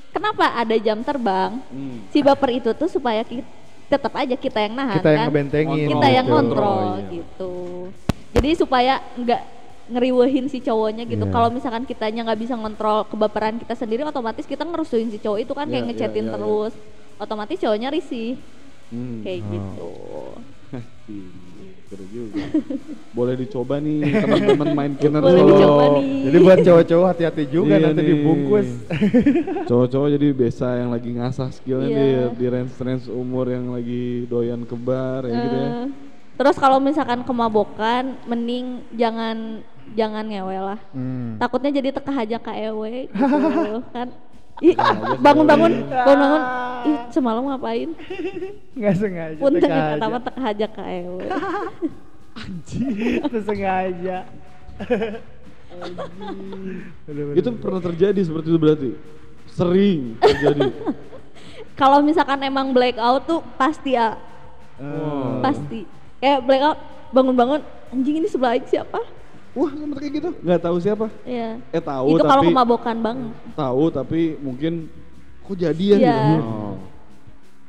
[0.10, 1.52] kenapa ada jam terbang?
[1.64, 1.98] Hmm.
[2.08, 3.46] Si baper itu tuh supaya kita
[3.88, 5.28] tetap aja kita yang nahan Kita yang kan?
[5.30, 5.88] ngebentengin.
[5.90, 6.34] kita yang gitu.
[6.34, 7.08] ngontrol Oh, iya.
[7.14, 7.54] gitu.
[8.34, 9.42] Jadi supaya nggak
[9.88, 11.24] ngeriwehin si cowoknya gitu.
[11.24, 11.32] Iya.
[11.32, 15.52] Kalau misalkan kitanya nggak bisa ngontrol kebaperan kita sendiri, otomatis kita ngerusuin si cowok itu
[15.52, 16.34] kan Iya, kayak iya, ngechatin iya, iya.
[16.34, 16.74] terus.
[17.18, 18.36] Otomatis cowoknya risih
[18.88, 19.20] Hmm.
[19.20, 19.50] kayak Oh.
[19.50, 19.90] gitu.
[21.88, 22.44] Seru juga.
[23.12, 25.48] Boleh dicoba nih teman-teman main Boleh solo.
[25.48, 26.08] dicoba nih.
[26.22, 28.10] Jadi buat cowok-cowok hati-hati juga Iya nanti nih.
[28.12, 28.70] dibungkus.
[29.72, 31.96] Cowok-cowok jadi biasa yang lagi ngasah skillnya Iya.
[31.96, 35.70] nih di range-range umur yang lagi doyan kebar ya gitu ya.
[35.70, 35.86] Eh,
[36.38, 39.64] Terus kalau misalkan kemabokan, mending jangan
[39.94, 40.80] jangan ngewe lah.
[40.92, 41.38] Hmm.
[41.38, 44.08] Takutnya jadi teka aja KEW gitu kan.
[44.58, 44.74] Ih,
[45.22, 46.42] bangun-bangun, bangun-bangun.
[46.84, 47.94] Ih, semalam ngapain?
[48.74, 49.38] Nggak sengaja.
[49.38, 50.02] Punten teka aja.
[50.02, 51.16] tamat teka aja KEW.
[53.22, 54.18] Itu sengaja.
[57.06, 57.36] Bener-bener.
[57.38, 58.90] Itu pernah terjadi seperti itu berarti?
[59.48, 60.62] Sering terjadi.
[61.80, 64.18] Kalau misalkan emang blackout tuh pasti ya,
[64.78, 65.42] Oh.
[65.42, 65.86] pasti.
[66.18, 66.80] Kayak blackout
[67.10, 69.02] bangun-bangun anjing ini sebelah siapa?
[69.58, 70.30] Wah, sempat kayak gitu?
[70.40, 71.06] Nggak tahu siapa?
[71.26, 71.50] Iya.
[71.68, 73.32] Eh tahu Itu kalau tapi kemabokan banget.
[73.56, 74.74] tahu tapi mungkin
[75.42, 76.14] kok jadian Iya.
[76.14, 76.44] gitu.
[76.44, 76.76] Oh.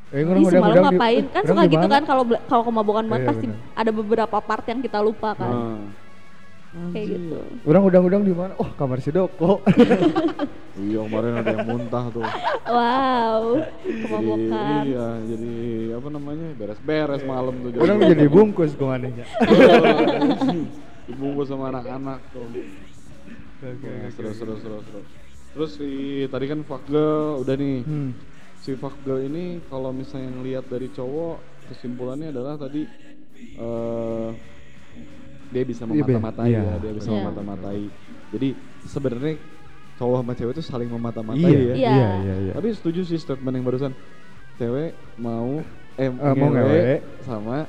[0.08, 1.24] Eh, Ih, orang semalam di- ngapain?
[1.26, 1.92] Kan orang suka gitu gimana?
[1.94, 3.60] kan kalau kalau kemabokan banget Iya, pasti benar.
[3.74, 5.48] ada beberapa part yang kita lupa kan.
[5.48, 5.80] Nah.
[6.92, 7.36] Kayak gitu.
[7.64, 8.52] Orang udang-udang di mana?
[8.54, 9.64] Oh, kamar si Doko.
[10.78, 12.22] Iya kemarin ada yang muntah tuh.
[12.64, 14.82] Wow, Jadi, kemabokan.
[14.86, 15.52] iya, jadi
[15.90, 17.70] apa namanya beres-beres malam tuh.
[17.74, 17.82] jadi.
[17.82, 19.10] orang jadi bungkus ke mana
[21.08, 22.52] Dibungkus sama anak-anak tuh.
[23.58, 25.00] Oke, Nah, seru, seru, seru, seru.
[25.56, 25.90] Terus si
[26.28, 27.80] tadi kan fuck girl udah nih.
[27.82, 28.12] Hmm.
[28.60, 31.36] Si fuck girl ini kalau misalnya ngelihat dari cowok
[31.72, 32.84] kesimpulannya adalah tadi
[33.58, 34.30] eh
[35.48, 36.60] dia bisa Iya, memata-matai Iya.
[36.60, 37.16] ya, dia bisa Iya.
[37.24, 37.80] memata-matai.
[38.28, 38.48] Jadi
[38.84, 39.34] sebenarnya
[39.96, 41.74] cowok sama cewek itu saling memata-matai Iya, ya.
[41.74, 41.74] Iya.
[41.74, 42.52] iya, iya, iya.
[42.52, 43.92] Tapi setuju sih statement yang barusan.
[44.60, 45.64] Cewek mau
[45.96, 47.66] eh, mau ngewe sama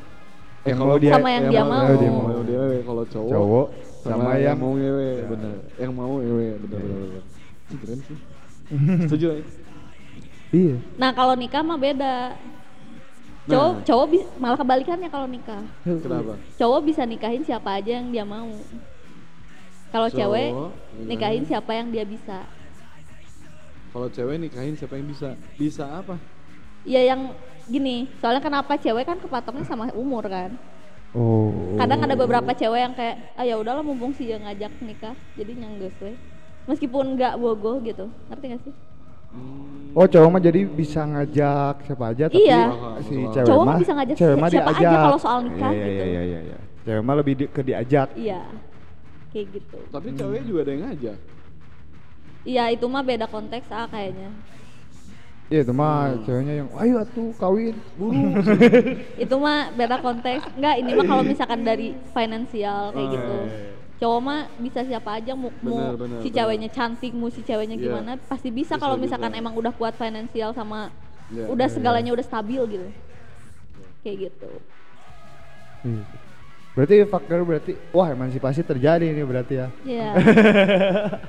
[0.62, 1.88] Yang kalau dia- Sama yang dia mau.
[1.90, 2.24] dia mau.
[2.26, 2.78] mau dia ngewe.
[2.84, 5.26] kalau cowok, Cowok sama, sama yang, yang mau ngewe, Ya.
[5.26, 5.56] bener.
[5.78, 6.98] Yang mau ngewe, bener bener.
[7.00, 7.24] bener.
[7.80, 8.18] Keren sih.
[9.08, 9.44] setuju ya?
[10.52, 10.76] Iya.
[10.96, 12.36] Nah kalau nikah mah beda.
[13.46, 13.84] Cowok Nah.
[13.84, 15.64] cowok bis- malah kebalikannya kalau nikah.
[15.82, 16.34] Kenapa?
[16.56, 18.50] Cowok bisa nikahin siapa aja yang dia mau.
[19.90, 22.46] Kalau cewek nikahin- nikahin siapa yang dia bisa.
[23.90, 25.34] Kalau cewek nikahin siapa yang bisa?
[25.56, 26.22] Bisa apa?
[26.84, 27.34] Ya yang
[27.70, 30.58] gini, soalnya kenapa cewek kan kepatoknya sama umur kan.
[31.10, 31.50] Oh.
[31.74, 35.52] Kadang ada beberapa cewek yang kayak, ah ya udahlah mumpung sih yang ngajak nikah, jadi
[35.56, 36.14] nyangges we.
[36.66, 38.74] Meskipun nggak bogoh gitu, ngerti gak sih?
[39.30, 42.62] Hmm, Oh, cowok mah jadi bisa ngajak siapa aja tapi Iya.
[43.02, 45.72] si Cowok cewek Cowok mah bisa ngajak cewek si- mah siapa aja kalau soal nikah
[45.72, 45.94] iya, gitu.
[45.94, 46.58] Iya, iya, iya, iya.
[46.82, 48.08] Cewek mah lebih di- ke diajak.
[48.14, 48.42] Iya,
[49.30, 49.78] kayak gitu.
[49.90, 51.18] Tapi cewek juga ada yang ngajak.
[52.40, 54.30] Iya itu mah beda konteks ah kayaknya.
[55.50, 56.24] Iya, itu mah Hmm.
[56.30, 57.74] ceweknya yang ayo atuh kawin.
[57.98, 58.38] Buru.
[59.26, 60.46] Itu mah beda konteks.
[60.54, 63.38] Enggak, ini mah kalau misalkan dari finansial kayak Oh, gitu.
[63.50, 63.74] iya, iya.
[64.00, 67.76] Cowok mah bisa siapa aja mau, mau Benar, benar, si ceweknya cantik, mau si ceweknya
[67.76, 67.84] Iya.
[67.90, 69.18] gimana, pasti bisa Bisa, kalau bisa.
[69.18, 70.94] misalkan emang udah kuat finansial sama
[71.34, 72.88] Iya, udah iya, segalanya udah stabil gitu.
[74.06, 74.52] kayak gitu
[75.84, 76.29] Iya.
[76.80, 79.68] Berarti fucker berarti wah emansipasi terjadi ini berarti ya.
[79.84, 80.16] ya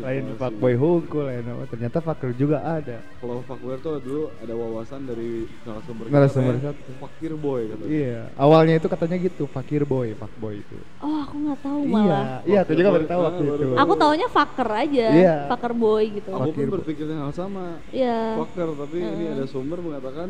[0.00, 2.96] lain fuckboy hunkul lain apa ternyata fucker juga ada.
[3.20, 6.90] Kalau fuckwear tuh dulu ada wawasan dari narasumber kita Narasumber satu.
[6.96, 7.90] Fakir boy katanya.
[7.90, 10.78] Iya, awalnya itu katanya gitu, fakir boy, fuckboy itu.
[11.02, 13.66] oh aku nggak tahu Iya, malah iya, aku juga baru tahu Ah, waktu baru itu.
[13.66, 13.82] tahu.
[13.82, 15.36] aku taunya fucker aja Iya.
[15.52, 17.66] fucker boy gitu Aku pun Fakir berpikir hal sama.
[17.92, 18.18] Iya.
[18.40, 20.28] Fakir tapi ini ada sumber mengatakan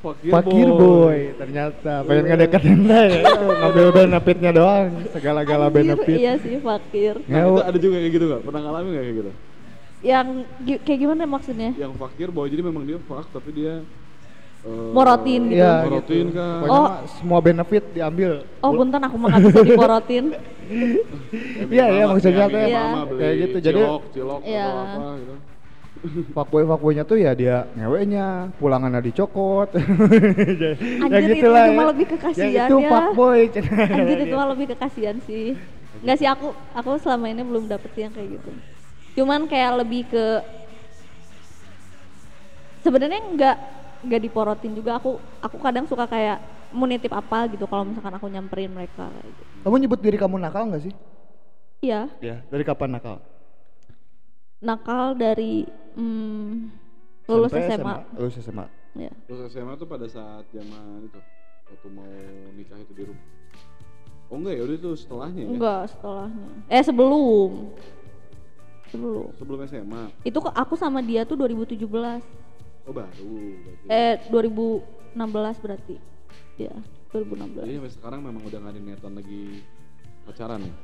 [0.00, 3.20] fakir, Fakir boy, ternyata pengen ngedeketin dia ya.
[3.36, 6.16] Ngambil benefitnya doang, segala-gala Anjir, benefit.
[6.16, 8.40] iya sih fakir Nah, itu ada juga kayak gitu gak?
[8.42, 9.32] Pernah ngalamin gak kayak gitu?
[10.00, 10.26] yang
[10.58, 13.84] gi- kayak gimana maksudnya Yang fakir boy jadi memang dia fak tapi dia
[14.60, 15.60] eh, Morotin gitu.
[15.60, 16.32] Iya, Morotin gitu.
[16.34, 16.52] kan.
[16.56, 16.84] Pokoknya Oh.
[16.86, 18.30] mah semua benefit diambil.
[18.58, 20.24] oh buntan aku mah bisa diporotin
[21.68, 22.84] Iya, iya, maksudnya Iya.
[23.10, 23.56] kayak gitu.
[23.60, 24.64] Jadi- cilok, cilok Iya.
[24.64, 25.34] atau apa gitu.
[26.32, 29.68] Fuckboy fuckboynya tuh ya dia ngewenya, pulangannya dicokot.
[29.76, 30.72] ya
[31.04, 31.90] Anjir, itu- gitulah itu mah ya.
[31.92, 32.64] lebih ke kasihan ya.
[32.66, 32.88] itu ya.
[32.88, 33.40] fuckboy.
[34.00, 35.52] anjir itu mah lebih ke kasihan sih
[36.00, 38.50] nggak sih aku aku selama ini belum dapet yang kayak gitu
[39.20, 40.26] cuman kayak lebih ke
[42.80, 43.56] sebenarnya nggak
[44.08, 46.40] nggak diporotin juga aku aku kadang suka kayak
[46.72, 49.42] mau nitip apa gitu kalau misalkan aku nyamperin mereka gitu.
[49.66, 50.94] Kamu nyebut diri kamu nakal nggak sih?
[51.82, 52.40] iya Iya.
[52.48, 53.18] Dari kapan nakal?
[54.60, 56.52] Nakal dari hmm,
[57.26, 58.66] lulus SMP, SMA, Lulus SMA.
[58.92, 59.12] Ya.
[59.24, 61.18] Terus SMA tuh pada saat zaman itu
[61.64, 62.10] waktu mau
[62.52, 63.26] nikah itu di rumah.
[64.26, 65.50] Oh enggak ya udah itu setelahnya ya.
[65.50, 67.50] enggak setelahnya eh sebelum
[68.86, 70.02] sebelum Sebelum SMA.
[70.22, 71.82] itu aku sama dia tuh 2017
[72.84, 73.86] Oh baru berarti.
[73.86, 75.18] eh 2016
[75.60, 75.96] berarti
[76.56, 76.74] ya
[77.10, 79.42] 2016 Jadi sampai sekarang memang udah gak ada niatan lagi
[80.22, 80.74] pacaran ya.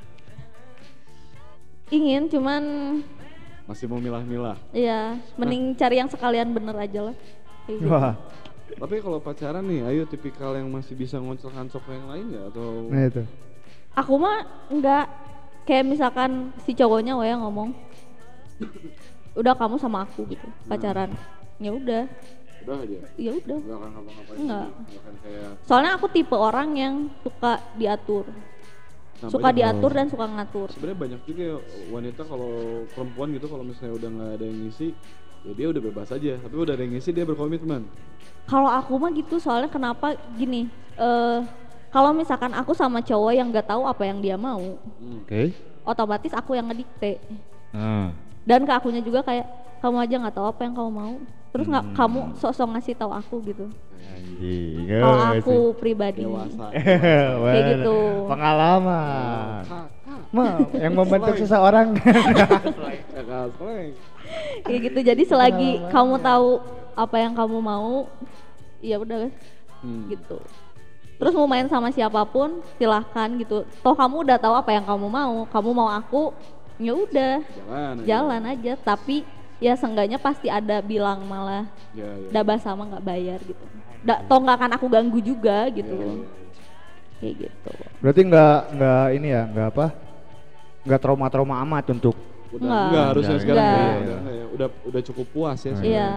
[1.89, 2.63] ingin cuman
[3.67, 4.55] Masih mau milah-milah.
[4.71, 7.17] ya mending cari yang sekalian bener aja lah
[7.67, 7.87] gitu.
[7.87, 8.15] Wah,
[8.67, 13.03] Tapi kalau pacaran nih, ayo tipikal yang masih bisa ngoncok-ngancok yang lain nggak atau nah
[13.05, 13.23] itu.
[13.93, 14.39] aku mah
[14.69, 15.07] enggak
[15.65, 17.73] kayak misalkan si cowoknya weh ngomong
[19.35, 21.11] udah kamu sama aku gitu pacaran
[21.57, 22.05] ya udah
[22.67, 22.99] udah aja?
[23.17, 24.39] ya udah Nggak akan ngapa-ngapain?
[24.39, 24.67] Enggak.
[24.67, 24.83] lagi?
[24.83, 28.25] Nggak akan kayak soalnya aku tipe orang yang suka diatur
[29.17, 31.57] Nah, suka banyak- diatur dan suka ngatur sebenarnya banyak juga ya
[31.89, 32.53] wanita kalau
[32.87, 34.89] perempuan gitu kalau misalnya udah nggak ada yang ngisi
[35.41, 37.83] ya dia udah bebas aja tapi udah ada yang ngisi dia berkomitmen
[38.45, 41.41] kalau aku mah gitu soalnya kenapa gini eh
[41.89, 45.23] kalau misalkan aku sama cowok yang nggak tahu apa yang dia mau Hmm.
[45.23, 45.57] Oke.
[45.83, 47.17] otomatis aku yang ngedikte
[47.71, 48.13] Nah.
[48.43, 49.49] dan ke akunya juga kayak
[49.79, 51.15] kamu aja nggak tahu apa yang kamu mau
[51.49, 51.95] terus nggak Hmm.
[51.95, 53.65] kamu sok-sok ngasih tahu aku gitu
[54.13, 54.87] Anjing.
[54.87, 56.71] kalau aku pribadi dewasa
[57.47, 57.99] Kayak gitu.
[58.29, 59.63] Pengalaman.
[59.65, 60.21] Kak, kak.
[60.35, 60.45] Ma,
[60.77, 61.89] yang membentuk seseorang.
[63.17, 66.59] Ya, kayak gitu jadi selagi kamu tahu
[66.99, 68.11] apa yang kamu mau
[68.83, 69.31] ya udah
[69.85, 70.09] Hmm.
[70.09, 70.41] gitu
[71.17, 75.07] terus mau main sama siapa pun silahkan gitu toh kamu udah tahu apa yang kamu
[75.09, 76.33] mau kamu mau aku
[76.81, 78.05] ya udah jalan aja.
[78.05, 79.17] jalan aja tapi
[79.61, 81.65] ya seenggaknya pasti ada bilang malah
[81.97, 82.29] ya, ya.
[82.33, 83.65] dabah sama nggak bayar gitu
[84.07, 86.15] da, toh nggak akan aku ganggu juga gitu Iya.
[87.19, 89.87] kayak gitu Berarti nggak nggak ini ya, nggak apa?
[90.87, 92.15] Nggak trauma-trauma amat untuk
[92.47, 92.85] udah Enggak.
[92.87, 93.43] enggak harusnya Enggak.
[93.43, 93.75] sekarang Enggak.
[93.77, 94.47] ya, udah, enggak ya.
[94.55, 95.77] udah udah cukup puas ya Hmm.
[95.77, 95.91] sekarang.
[95.91, 96.11] iya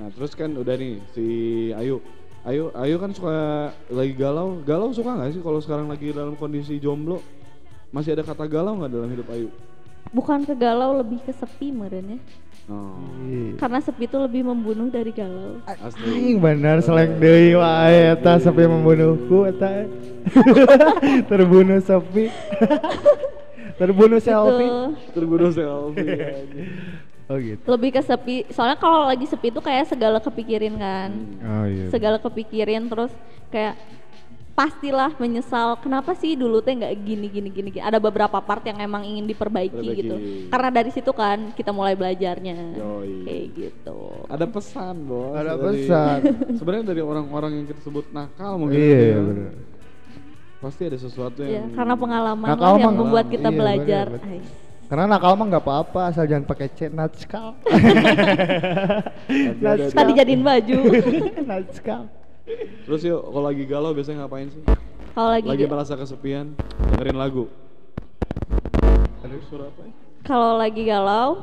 [0.00, 1.26] Nah terus kan udah nih si
[1.76, 2.00] Ayu
[2.40, 3.36] Ayu Ayu kan suka
[3.86, 7.20] lagi galau galau suka nggak sih kalau sekarang lagi dalam kondisi jomblo
[7.90, 9.52] masih ada kata galau nggak dalam hidup Ayu?
[10.08, 12.18] bukan ke galau lebih ke sepi meren ya
[12.70, 12.94] Oh,
[13.58, 16.06] karena sepi itu lebih membunuh dari galau asli.
[16.06, 19.90] Anjing bener seleng deui wae eta sepi membunuhku eta.
[21.30, 22.30] Terbunuh sepi.
[23.80, 24.68] Terbunuh selfie.
[24.70, 24.82] Gitu.
[25.18, 26.14] Terbunuh selfie.
[27.30, 27.62] Oh gitu.
[27.62, 31.86] lebih ke sepi soalnya kalau lagi sepi itu kayak segala kepikirin kan Oh iya.
[31.86, 33.14] segala kepikirin terus
[33.54, 33.78] kayak
[34.50, 37.80] pastilah menyesal kenapa sih dulu teh nggak gini gini gini gini.
[37.80, 39.98] ada beberapa part yang emang ingin diperbaiki Perbaiki.
[39.98, 40.14] gitu
[40.48, 43.24] karena dari situ kan kita mulai belajarnya Yoi.
[43.24, 45.32] kayak gitu Ada pesan bos.
[45.32, 46.18] Ada dari- pesan.
[46.58, 48.76] Sebenarnya dari orang-orang yang kita sebut nakal mungkin.
[48.76, 49.00] Iya, ya.
[49.02, 49.52] iya bener.
[50.60, 51.72] Pasti ada sesuatu ya yang.
[51.72, 53.32] karena pengalaman Nakal lah yang mah membuat pengalaman.
[53.32, 54.42] kita Iya, belajar bener.
[54.84, 57.54] Karena nakal mah nggak apa-apa asal jangan pakai C natskal.
[59.56, 59.88] dia.
[59.96, 60.78] tadi jadiin baju
[61.48, 62.02] natskal.
[62.84, 64.62] Terus yuk kalau lagi galau biasanya ngapain sih?
[65.10, 66.54] kalau lagi, Lagi merasa kesepian,
[66.94, 67.44] dengerin lagu.
[69.20, 69.92] Aduh suara apa ya?
[70.20, 71.40] kalau lagi galau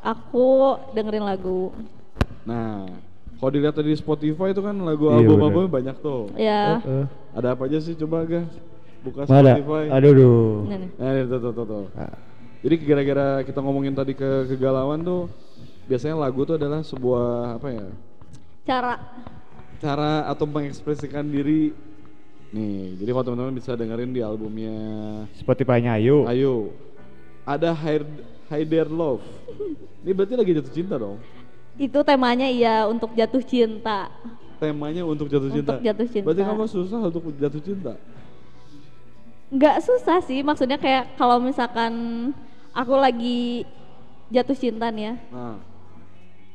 [0.00, 0.46] aku
[0.92, 1.70] dengerin lagu
[2.42, 2.88] Nah,
[3.36, 6.32] kalau dilihat di Spotify itu kan lagu Iya, album-albumnya banyak tuh.
[6.34, 7.04] ya Heeh.
[7.36, 8.42] Ada apa aja sih coba ga?
[8.98, 9.52] Buka Mana?
[9.54, 9.84] Spotify.
[9.92, 10.52] Aduh duh.
[10.64, 10.90] Nah, nih.
[10.96, 11.84] Nah, ini tuh, tuh, tuh, tuh.
[11.94, 12.16] Ah.
[12.58, 15.28] Jadi gara-gara kita ngomongin tadi ke kegalauan tuh
[15.86, 17.86] biasanya lagu tuh adalah sebuah apa ya?
[18.64, 18.98] cara
[19.78, 21.74] cara atau mengekspresikan diri.
[22.48, 24.76] Nih jadi kalau teman-teman bisa dengerin di albumnya
[25.36, 26.24] Spotify-nya Ayu.
[26.24, 26.72] Ayo
[27.48, 28.08] ada Hide,
[28.48, 29.24] Hide Love.
[30.04, 31.16] Ini berarti lagi jatuh cinta dong?
[31.78, 34.10] Itu temanya iya untuk jatuh cinta.
[34.58, 35.78] temanya untuk jatuh cinta.
[35.78, 36.26] Untuk jatuh cinta.
[36.26, 37.92] berarti kamu susah untuk jatuh cinta?
[39.54, 41.92] Nggak susah sih, maksudnya kayak kalau misalkan
[42.74, 43.62] aku lagi
[44.34, 45.56] jatuh cinta nih ya, nah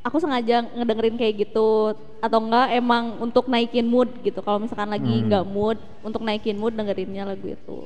[0.04, 4.39] aku sengaja ngedengerin kayak gitu atau enggak emang untuk naikin mood gitu.
[4.39, 5.28] Kalau misalkan lagi Hmm.
[5.28, 7.80] nggak mood, untuk naikin mood dengerinnya lagu itu.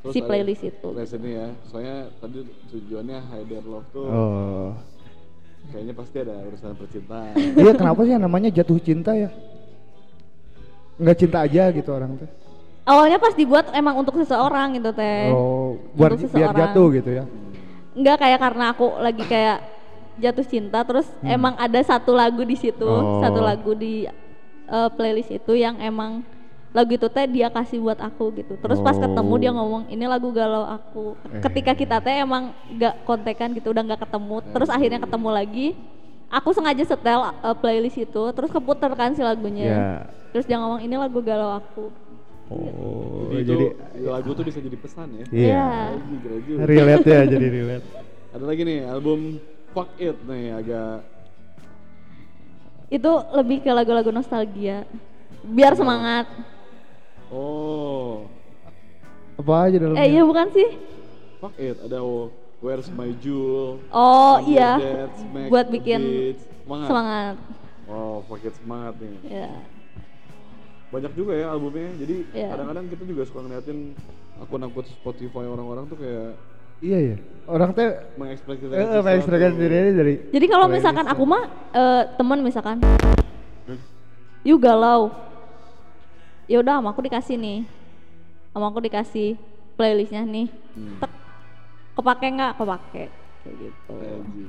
[0.00, 0.88] terus Si playlist itu.
[0.88, 4.70] playlist ini ya soalnya tadi tujuannya Hide Love tuh Oh.
[5.70, 9.30] kayaknya pasti ada urusan percintaan Iya kenapa sih namanya jatuh cinta ya?
[10.98, 12.26] Nggak cinta aja gitu orang tuh.
[12.82, 15.30] Awalnya pas dibuat emang untuk seseorang gitu teh.
[15.30, 16.58] Oh, buat Untuk biar seseorang.
[16.58, 17.24] jatuh gitu ya.
[17.94, 19.58] Enggak kayak karena aku lagi kayak
[20.16, 23.18] jatuh cinta terus emang ada satu lagu di situ, Hmm.
[23.18, 23.20] Oh.
[23.20, 24.04] satu lagu di
[24.64, 26.20] eh, playlist itu yang emang
[26.72, 28.56] lagu itu teh dia kasih buat aku gitu.
[28.56, 29.56] Terus pas ketemu dia Oh.
[29.60, 31.12] ngomong ini lagu galau aku.
[31.28, 31.40] Eh.
[31.40, 34.40] Ketika kita teh emang nggak kontekan gitu, udah nggak ketemu.
[34.52, 35.66] Terus akhirnya ketemu lagi.
[36.32, 39.64] Aku sengaja setel eh, playlist itu, terus keputar kan si lagunya.
[39.68, 39.84] Ya.
[40.32, 41.92] Terus dia ngomong ini lagu galau aku.
[42.52, 45.48] Oh, jadi, jadi itu lagu tuh bisa jadi pesan ya iya.
[45.48, 45.64] Iya.
[46.20, 46.62] Keren juga.
[46.68, 47.86] Relate ya jadi relate.
[48.28, 49.18] ada lagi nih album
[49.72, 51.04] Fuck It nih agak
[52.92, 54.84] Itu lebih ke lagu-lagu nostalgia.
[55.42, 56.28] Biar semangat.
[57.32, 58.28] oh
[59.40, 60.04] Apa aja dalamnya?
[60.04, 60.68] Eh iya bukan sih?
[61.40, 61.98] Fuck It ada
[62.62, 64.70] Where's My Jewel Oh Under iya.
[64.78, 66.38] That Smack Buat bikin Beat.
[66.62, 66.86] semangat.
[66.86, 67.36] semangat.
[67.88, 69.16] Oh, Fuck It semangat nih.
[69.26, 69.50] Ya.
[70.92, 71.88] Banyak juga ya albumnya.
[71.96, 72.52] Jadi Iya.
[72.52, 73.96] kadang-kadang kita juga suka ngeliatin
[74.38, 76.36] akun-akun Spotify orang-orang tuh kayak
[76.82, 77.16] Iya ya.
[77.46, 77.86] Orang teh
[78.18, 82.78] mengekspresikan eh, mengekspresikan diri dari Jadi kalau misalkan aku mah eh, teman misalkan,
[84.42, 85.10] you galau,
[86.46, 87.58] ya udah sama aku dikasih nih,
[88.50, 89.38] sama aku dikasih
[89.74, 90.96] playlistnya nih, Hmm.
[90.98, 91.12] tek,
[91.94, 92.52] kepake nggak?
[92.56, 93.02] Kepake,
[93.42, 93.94] kayak gitu.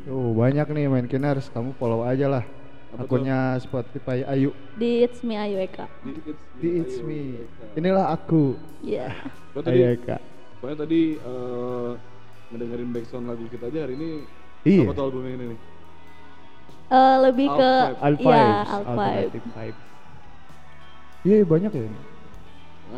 [0.08, 2.46] Oh, banyak nih main kiners, kamu follow aja lah
[2.94, 3.04] Apa tuh?
[3.04, 4.54] akunnya Spotify Ayu.
[4.74, 5.90] Di It's Me Ayu Eka.
[6.06, 6.62] Di It's Me.
[6.62, 7.20] Di It's Me.
[7.42, 7.66] Eka.
[7.76, 8.54] Inilah aku.
[8.80, 9.12] Iya.
[9.52, 10.18] Tadi, Ayu Eka.
[10.62, 11.92] pokoknya tadi eh,
[12.50, 14.10] ngedengerin backsound lagu kita aja hari ini.
[14.64, 14.84] Iya.
[14.84, 15.60] Apa tuh albumnya ini nih?
[16.86, 19.00] Eh, lebih ke Alt Al iya Vibes, alt vibe.
[19.00, 19.82] Alternative Vibes.
[21.24, 21.84] Iya banyak ya.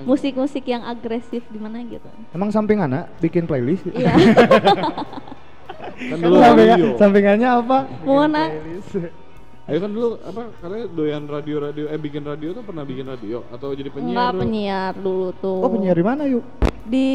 [0.03, 2.09] Musik-musik yang agresif di mana gitu.
[2.29, 3.85] Emang sampingannya bikin playlist?
[3.87, 4.11] Iya.
[5.95, 6.87] Kan dulu Sampingan- radio.
[6.97, 7.77] sampingannya apa?
[8.03, 8.91] Mau Bikin na- playlist.
[9.65, 13.73] Ayo kan dulu apa karena doyan radio-radio eh bikin radio tuh pernah bikin radio atau
[13.73, 14.41] jadi penyiar Enggak dulu?
[14.43, 15.57] penyiar dulu tuh.
[15.57, 16.43] Oh penyiar di mana yuk?
[16.85, 17.09] di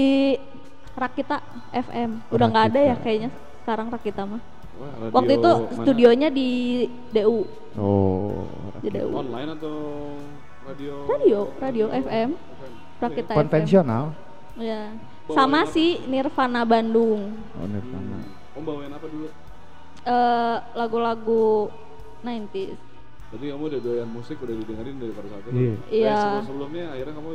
[1.01, 1.37] Rakita
[1.73, 2.11] FM.
[2.29, 3.31] Udah nggak ada ya kayaknya
[3.65, 4.43] sekarang Rakita mah.
[4.77, 5.77] Wah, radio Waktu itu mana?
[5.81, 6.49] studionya di
[7.13, 7.41] DU.
[7.81, 8.45] Oh.
[8.85, 9.09] Di DU.
[9.17, 9.77] online atau
[10.69, 10.93] radio?
[11.09, 12.05] Radio, radio FM.
[12.05, 12.31] FM.
[13.01, 14.05] Rakita Konvensional.
[14.13, 14.61] FM.
[14.61, 14.93] Ya.
[15.33, 17.33] Sama si Nirvana Bandung.
[17.57, 18.21] Oh Nirvana.
[18.53, 19.29] Om bawain apa dulu?
[20.05, 21.73] Eh lagu-lagu
[22.21, 22.77] 90s.
[23.31, 25.53] Berarti kamu udah doyan musik udah didengerin dari pada saat itu.
[25.57, 25.73] Iya.
[25.89, 26.17] Iya.
[26.19, 27.31] sebelum sebelumnya akhirnya kamu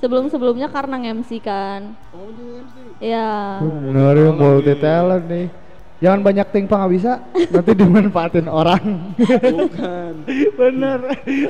[0.00, 1.94] Sebelum-sebelumnya karena MC kan.
[2.12, 2.74] Oh, MC.
[3.02, 3.60] Ya.
[3.62, 5.46] Bener ya multi talent nih.
[6.02, 9.14] Jangan banyak tingpang nggak bisa, nanti dimanfaatin orang.
[9.22, 10.12] Bukan.
[10.60, 10.98] bener.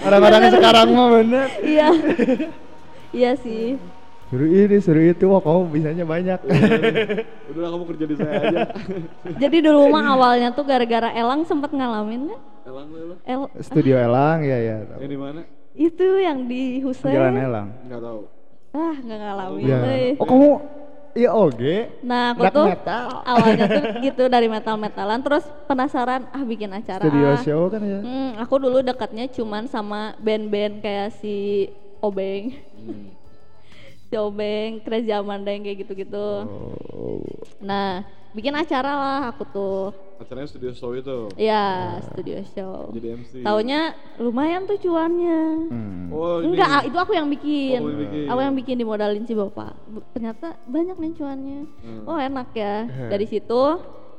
[0.05, 1.49] Orang-orang sekarang mah bener.
[1.65, 1.89] Iya.
[3.17, 3.81] Iya sih.
[4.29, 6.41] Suruh ini, suruh itu, wah kamu bisanya banyak.
[7.53, 8.61] Udah kamu kerja di saya aja.
[9.45, 12.41] Jadi dulu mah awalnya tuh gara-gara Elang sempat ngalamin kan?
[12.69, 13.17] Elang lu.
[13.25, 14.77] El Studio Elang, ya ya.
[15.01, 15.41] Yang di mana?
[15.75, 17.17] Itu yang di Hussein.
[17.17, 17.69] Jalan Elang.
[17.85, 18.21] Enggak tahu.
[18.73, 19.65] Ah, nggak ngalamin.
[19.69, 19.79] Ya.
[20.17, 20.49] Oh kamu,
[21.13, 21.75] iya oke.
[22.01, 23.05] Nah, aku Black tuh metal.
[23.23, 27.05] awalnya tuh gitu dari metal-metalan terus penasaran ah bikin acara.
[27.05, 27.41] Studio ah.
[27.41, 28.01] show kan ya.
[28.01, 31.69] Hmm, aku dulu dekatnya cuman sama band-band kayak si
[32.01, 33.13] Obeng, Hmm.
[34.09, 36.29] si Obeng, Crazy Amanda yang kayak gitu-gitu.
[36.49, 37.21] Oh.
[37.61, 38.03] Nah,
[38.33, 39.93] bikin acara lah aku tuh.
[40.19, 41.29] Acaranya studio show itu.
[41.35, 42.91] Ya, studio show.
[42.95, 43.33] Jadi MC.
[43.43, 45.41] Taunya lumayan tuh cuannya.
[45.67, 46.07] Hmm.
[46.13, 46.55] Oh, ini.
[46.55, 47.79] Enggak, ah, itu aku yang bikin.
[47.83, 48.27] Oh, yang bikin.
[48.29, 49.75] Aku yang bikin dimodalin si bapak.
[50.15, 51.61] Ternyata banyak nih cuannya.
[51.83, 52.03] Hmm.
[52.07, 52.87] Oh enak ya.
[52.87, 53.11] Eh.
[53.11, 53.63] Dari situ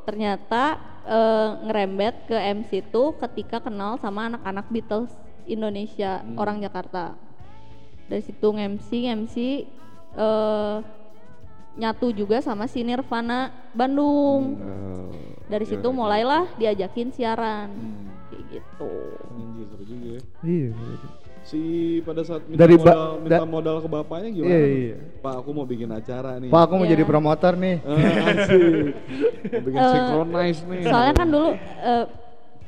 [0.03, 0.63] ternyata
[1.03, 5.11] eh, ngerembet ke MC tuh ketika kenal sama anak-anak Beatles
[5.43, 6.35] Indonesia Hmm.
[6.35, 7.15] orang Jakarta.
[8.07, 9.35] Dari situ MC MC
[10.13, 10.77] eh,
[11.73, 14.55] nyatu juga sama si Nirvana Bandung.
[14.55, 15.09] Oh.
[15.43, 15.95] Dari Iya, situ iya.
[15.95, 17.69] mulailah diajakin siaran.
[17.69, 18.05] Hmm.
[18.29, 18.93] Kayak gitu.
[19.29, 20.21] Anjir, seru juga ya.
[20.41, 20.69] Iya.
[21.43, 21.61] Si
[22.01, 24.49] pada saat minta Dari modal, minta da- modal ke bapaknya gimana?
[24.49, 24.95] Iya, iya.
[25.19, 26.47] Pak, aku mau bikin acara nih.
[26.47, 26.93] Pak aku mau Iya.
[26.95, 27.75] jadi promotor nih.
[27.77, 27.99] Eh.
[29.51, 30.81] Mau bikin Eh, synchronize nih.
[30.83, 32.05] Soalnya kan dulu eh,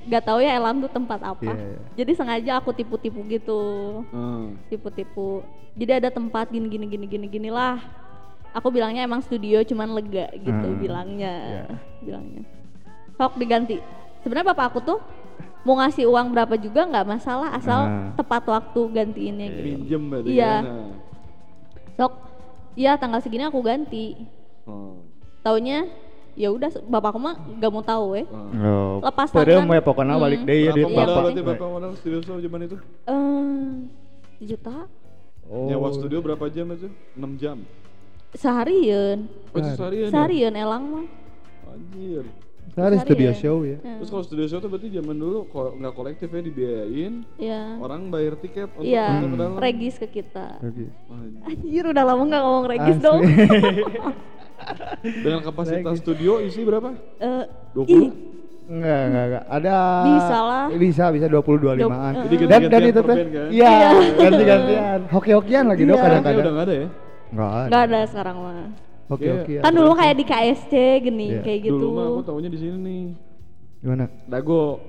[0.06, 1.42] gak tahu ya Elam tuh tempat apa.
[1.42, 1.80] Iya, iya.
[1.96, 3.62] Jadi sengaja aku tipu-tipu gitu.
[4.12, 4.60] Hmm.
[4.68, 5.42] Tipu-tipu.
[5.74, 7.80] Jadi ada tempat gini gini gini gini gini lah.
[8.56, 10.80] Aku bilangnya emang studio cuman lega gitu Hmm.
[10.80, 11.34] bilangnya.
[11.36, 11.66] Iya.
[12.02, 12.44] Bilangnya.
[13.14, 13.84] Sok diganti.
[14.24, 15.00] Sebenarnya bapak aku tuh
[15.62, 18.16] mau ngasih uang berapa juga nggak masalah asal Ah.
[18.16, 19.62] tepat waktu gantiinnya gitu.
[19.76, 20.54] Minjem berarti Iya.
[20.56, 20.74] ya.
[21.96, 22.14] Sok,
[22.76, 24.16] iya tanggal segini aku ganti.
[24.64, 25.04] Oh.
[25.42, 25.88] Taunya
[26.34, 28.28] ya udah bapakku mah gak mau tahu eh.
[28.28, 29.72] Oh, Lepas padahal tangan.
[29.74, 30.48] mau pokoknya balik Hmm.
[30.48, 31.16] deh ya duit Iya, bapak.
[31.22, 32.78] berarti bapak modal studio show zaman itu?
[33.08, 33.64] Eh,
[34.46, 34.88] juta
[35.46, 35.70] Oh.
[35.70, 36.90] Nyewa studio berapa jam itu?
[37.14, 37.58] 6 jam.
[38.36, 39.18] Seharian.
[39.50, 39.60] Oh,
[40.06, 40.62] seharian ya?
[40.62, 41.06] Elang mah.
[41.68, 42.24] Anjir.
[42.68, 43.80] Sehari studio show ya.
[43.80, 47.80] Eh, Terus kalau studio show tuh berarti zaman dulu ko- nggak kolektif ya dibiayain, Iya.
[47.80, 49.56] orang bayar tiket untuk masuk ke dalam.
[49.58, 50.60] regis ke kita.
[50.60, 50.92] Oke.
[51.08, 51.40] Anjir.
[51.48, 53.06] Anjir udah lama nggak ngomong regis Asli.
[53.06, 53.22] dong.
[55.24, 56.90] Dengan kapasitas studio isi berapa?
[57.18, 57.88] Eh, 20?
[57.88, 58.10] ih,
[58.66, 59.44] Enggak, enggak, enggak.
[59.48, 59.76] Ada
[60.10, 60.66] Bisa lah.
[60.74, 61.78] Bisa, bisa 20 25-an.
[61.78, 63.06] Dua- Jadi Dan dan ganti-gantian itu teh.
[63.06, 63.18] kan?
[63.46, 63.90] Iya, Iya.
[64.18, 65.00] ganti-gantian.
[65.08, 66.02] Hoki-hokian lagi dok Iya.
[66.02, 66.54] Kayaknya udah kadang-kadang.
[66.56, 66.88] nggak ada ya?
[67.30, 67.68] Enggak ada.
[67.68, 68.68] nggak ada sekarang mah.
[69.06, 69.62] Hoki-hokian.
[69.62, 71.42] Kan dulu kayak di KSC gini, Iya.
[71.42, 71.78] kayak gitu.
[71.78, 73.04] Dulu mah aku taunya di sini nih.
[73.80, 74.06] Gimana?
[74.26, 74.82] Dago.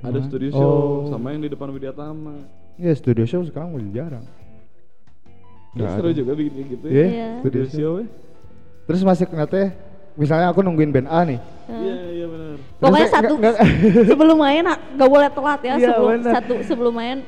[0.00, 1.08] Ada studio show Oh.
[1.08, 2.36] sama yang di depan Widyatama.
[2.76, 4.24] Ya studio show sekarang udah jarang.
[5.70, 6.16] Ya, Nggak seru ada.
[6.16, 7.06] juga bikin kayak gitu Iya, ya.
[7.06, 7.28] Iya.
[7.38, 7.92] studio Studio show.
[7.96, 8.06] ya.
[8.82, 9.68] Terus masuk teh,
[10.16, 11.40] misalnya aku nungguin band A nih.
[11.68, 12.56] Iya, iya benar.
[12.76, 13.34] Pokoknya satu
[14.04, 16.32] sebelum main nggak boleh telat ya Iya, sebelum bener.
[16.34, 17.18] satu sebelum main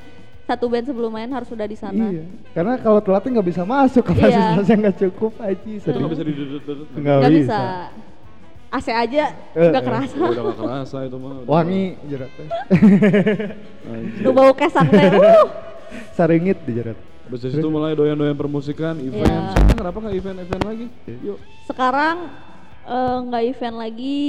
[0.42, 2.10] satu band sebelum main harus sudah di sana.
[2.10, 2.24] Iya.
[2.52, 4.10] Karena kalau telatnya nggak bisa masuk Iya.
[4.10, 5.70] kapasitasnya nggak cukup aja.
[5.78, 6.86] Itu nggak bisa didudut-dudut.
[6.98, 7.30] Nggak bisa.
[7.30, 7.60] bisa.
[8.72, 9.86] AC aja Eh, nggak eh.
[9.86, 10.16] kerasa.
[10.16, 11.34] Udah gak kerasa itu mah.
[11.52, 12.46] Wangi jeratnya.
[14.24, 15.08] Lu bau kesang teh.
[15.12, 15.44] Uh.
[16.16, 16.96] Saringit di jerat.
[17.28, 19.28] Terus situ mulai doyan-doyan permusikan, event.
[19.28, 19.52] Iya.
[19.52, 20.86] Sekarang kenapa nggak event-event lagi?
[21.20, 21.38] Yuk.
[21.68, 22.16] Sekarang
[22.88, 24.20] eh, nggak event lagi.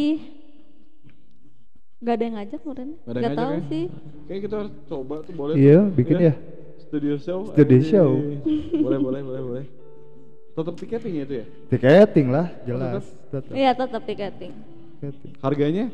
[2.04, 2.89] Gak ada yang ngajak kemarin.
[3.08, 3.62] Gak ngajak tahu ya?
[3.72, 3.86] sih.
[4.28, 5.54] Kayak kita harus coba tuh boleh.
[5.56, 5.95] Iya, tuh.
[5.95, 6.34] bikin ya.
[6.84, 7.39] Studio show.
[7.56, 8.10] Studio show.
[8.84, 9.66] boleh, boleh, boleh, boleh.
[10.54, 11.45] Tetap tiketing ya itu ya?
[11.72, 13.06] Tiketing lah, jelas.
[13.49, 14.54] Iya tetap tiketing.
[15.01, 15.34] Tiketing.
[15.41, 15.86] Harganya?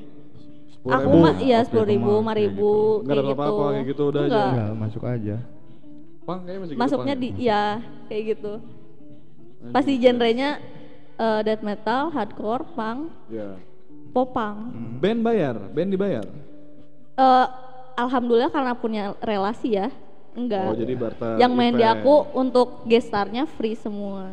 [0.74, 2.72] Sepuluh Aku mah iya sepuluh ribu, lima kayak ribu,
[3.04, 3.36] Nggak kayak ada gitu.
[3.36, 4.28] apa-apa, kayak gitu udah aja.
[4.28, 4.48] Enggak.
[4.50, 5.36] Enggak, masuk aja.
[6.24, 7.24] Pang kayaknya masih gitu, Masuknya Pang.
[7.24, 7.64] di ya
[8.08, 8.54] kayak gitu.
[9.76, 10.50] Pasti genrenya
[11.20, 13.60] eh, death metal, hardcore, punk, Ya.
[14.10, 14.74] Popang.
[14.98, 16.26] Band bayar, band dibayar.
[17.16, 17.46] Eh,
[17.96, 19.90] alhamdulillah karena punya relasi ya.
[20.30, 20.72] Enggak.
[20.72, 24.32] Oh, jadi barter Yang main di aku untuk gestarnya free semua.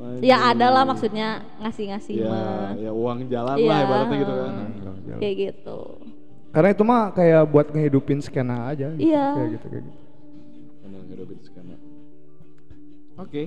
[0.00, 0.24] Anjing.
[0.24, 2.72] Ya ada lah maksudnya ngasih-ngasih Ya, mah.
[2.72, 3.68] ya uang jalan Iya.
[3.68, 4.52] lah ibaratnya gitu kan.
[5.20, 5.78] Kayak gitu.
[6.50, 9.12] Karena itu mah kayak buat ngehidupin skena aja gitu.
[9.12, 9.26] Iya.
[9.36, 9.98] Kayak gitu kayak gitu.
[10.80, 11.76] Benar, hidupin skena.
[13.16, 13.42] Oke.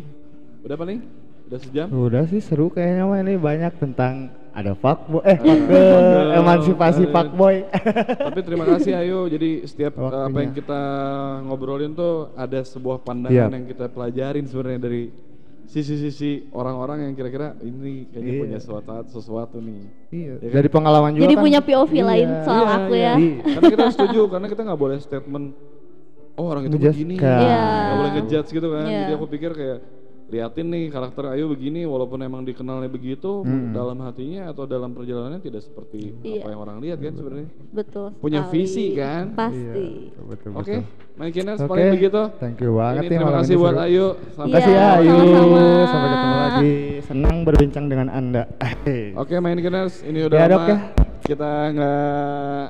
[0.62, 1.00] Udah paling?
[1.44, 1.88] Udah sejam?
[1.90, 5.82] Udah sih seru kayaknya mah ini banyak tentang ada fuckboy eh ke
[6.38, 7.10] emansipasi eh.
[7.10, 7.56] fuckboy.
[8.22, 9.26] Tapi terima kasih Ayo.
[9.26, 10.42] Jadi setiap uh, apa Waktunya.
[10.46, 10.82] yang kita
[11.50, 13.50] ngobrolin tuh ada sebuah pandangan Iya.
[13.50, 15.04] yang kita pelajarin sebenarnya dari
[15.64, 18.42] sisi-sisi orang-orang yang kira-kira ini kayaknya Iya.
[18.46, 19.82] punya sesuatu sesuatu nih.
[20.12, 20.34] iya.
[20.38, 20.56] Ya kan?
[20.62, 21.44] Dari pengalaman juga Jadi kan.
[21.50, 22.06] punya POV Iya.
[22.06, 23.04] lain soal Iya, aku iya.
[23.04, 23.14] ya.
[23.18, 23.38] Iya.
[23.42, 25.46] Karena kita setuju karena kita nggak boleh statement
[26.34, 27.16] oh orang itu begini.
[27.18, 27.58] Iya.
[27.66, 28.86] Nggak boleh ngejudge gitu kan.
[28.86, 29.00] Iya.
[29.02, 29.80] Jadi aku pikir kayak
[30.34, 33.70] liatin nih karakter Ayu begini walaupun emang dikenalnya begitu Hmm.
[33.70, 36.42] dalam hatinya atau dalam perjalanannya tidak seperti Iya.
[36.42, 37.48] apa yang orang lihat kan sebenarnya.
[37.70, 38.08] Betul.
[38.18, 38.54] Punya sekali.
[38.58, 39.24] visi kan?
[39.32, 39.86] Pasti.
[40.10, 40.82] Iya, betul, Oke, betul.
[41.14, 42.22] main Kiners Oke, paling begitu.
[42.36, 43.86] Thank you banget Ini terima kasih ini buat seru.
[43.86, 44.06] Ayu.
[44.18, 45.18] Terima kasih Iya, ya Ayu.
[45.86, 46.74] Sampai ketemu lagi.
[47.04, 48.44] Senang berbincang dengan Anda.
[49.22, 50.54] Oke, main Kiners ini udah Ya, lama.
[50.56, 50.78] Dok, ya.
[51.24, 52.04] Kita nggak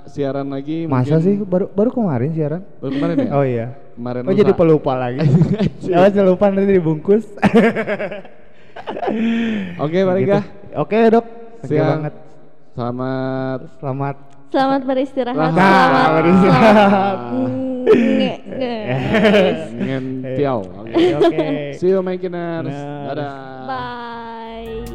[0.07, 0.85] siaran lagi.
[0.85, 2.61] Masa mungkin- sih baru baru kemarin siaran?
[2.77, 3.31] Baru kemarin ya?
[3.31, 3.67] Oh iya.
[3.93, 5.19] Kemarin Oh jadi pelupa lagi.
[5.89, 7.25] Ya lupa nanti dibungkus.
[9.77, 10.33] Oke, balik Gitu.
[10.33, 10.41] ya.
[10.79, 11.25] Oke dok.
[11.61, 11.89] Thank you Siang.
[12.01, 12.13] banget.
[12.73, 14.15] Selamat Selamat.
[14.49, 15.37] Selamat beristirahat.
[15.37, 17.17] Nah, Selamat beristirahat.
[17.93, 20.59] Nge- nge- ngentiau.
[20.61, 20.93] Oke.
[21.17, 21.47] Oke.
[21.77, 22.01] See you.
[22.69, 23.13] Nah.
[23.13, 23.33] Dadah.
[23.65, 24.92] Bye.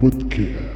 [0.00, 0.67] Podcast.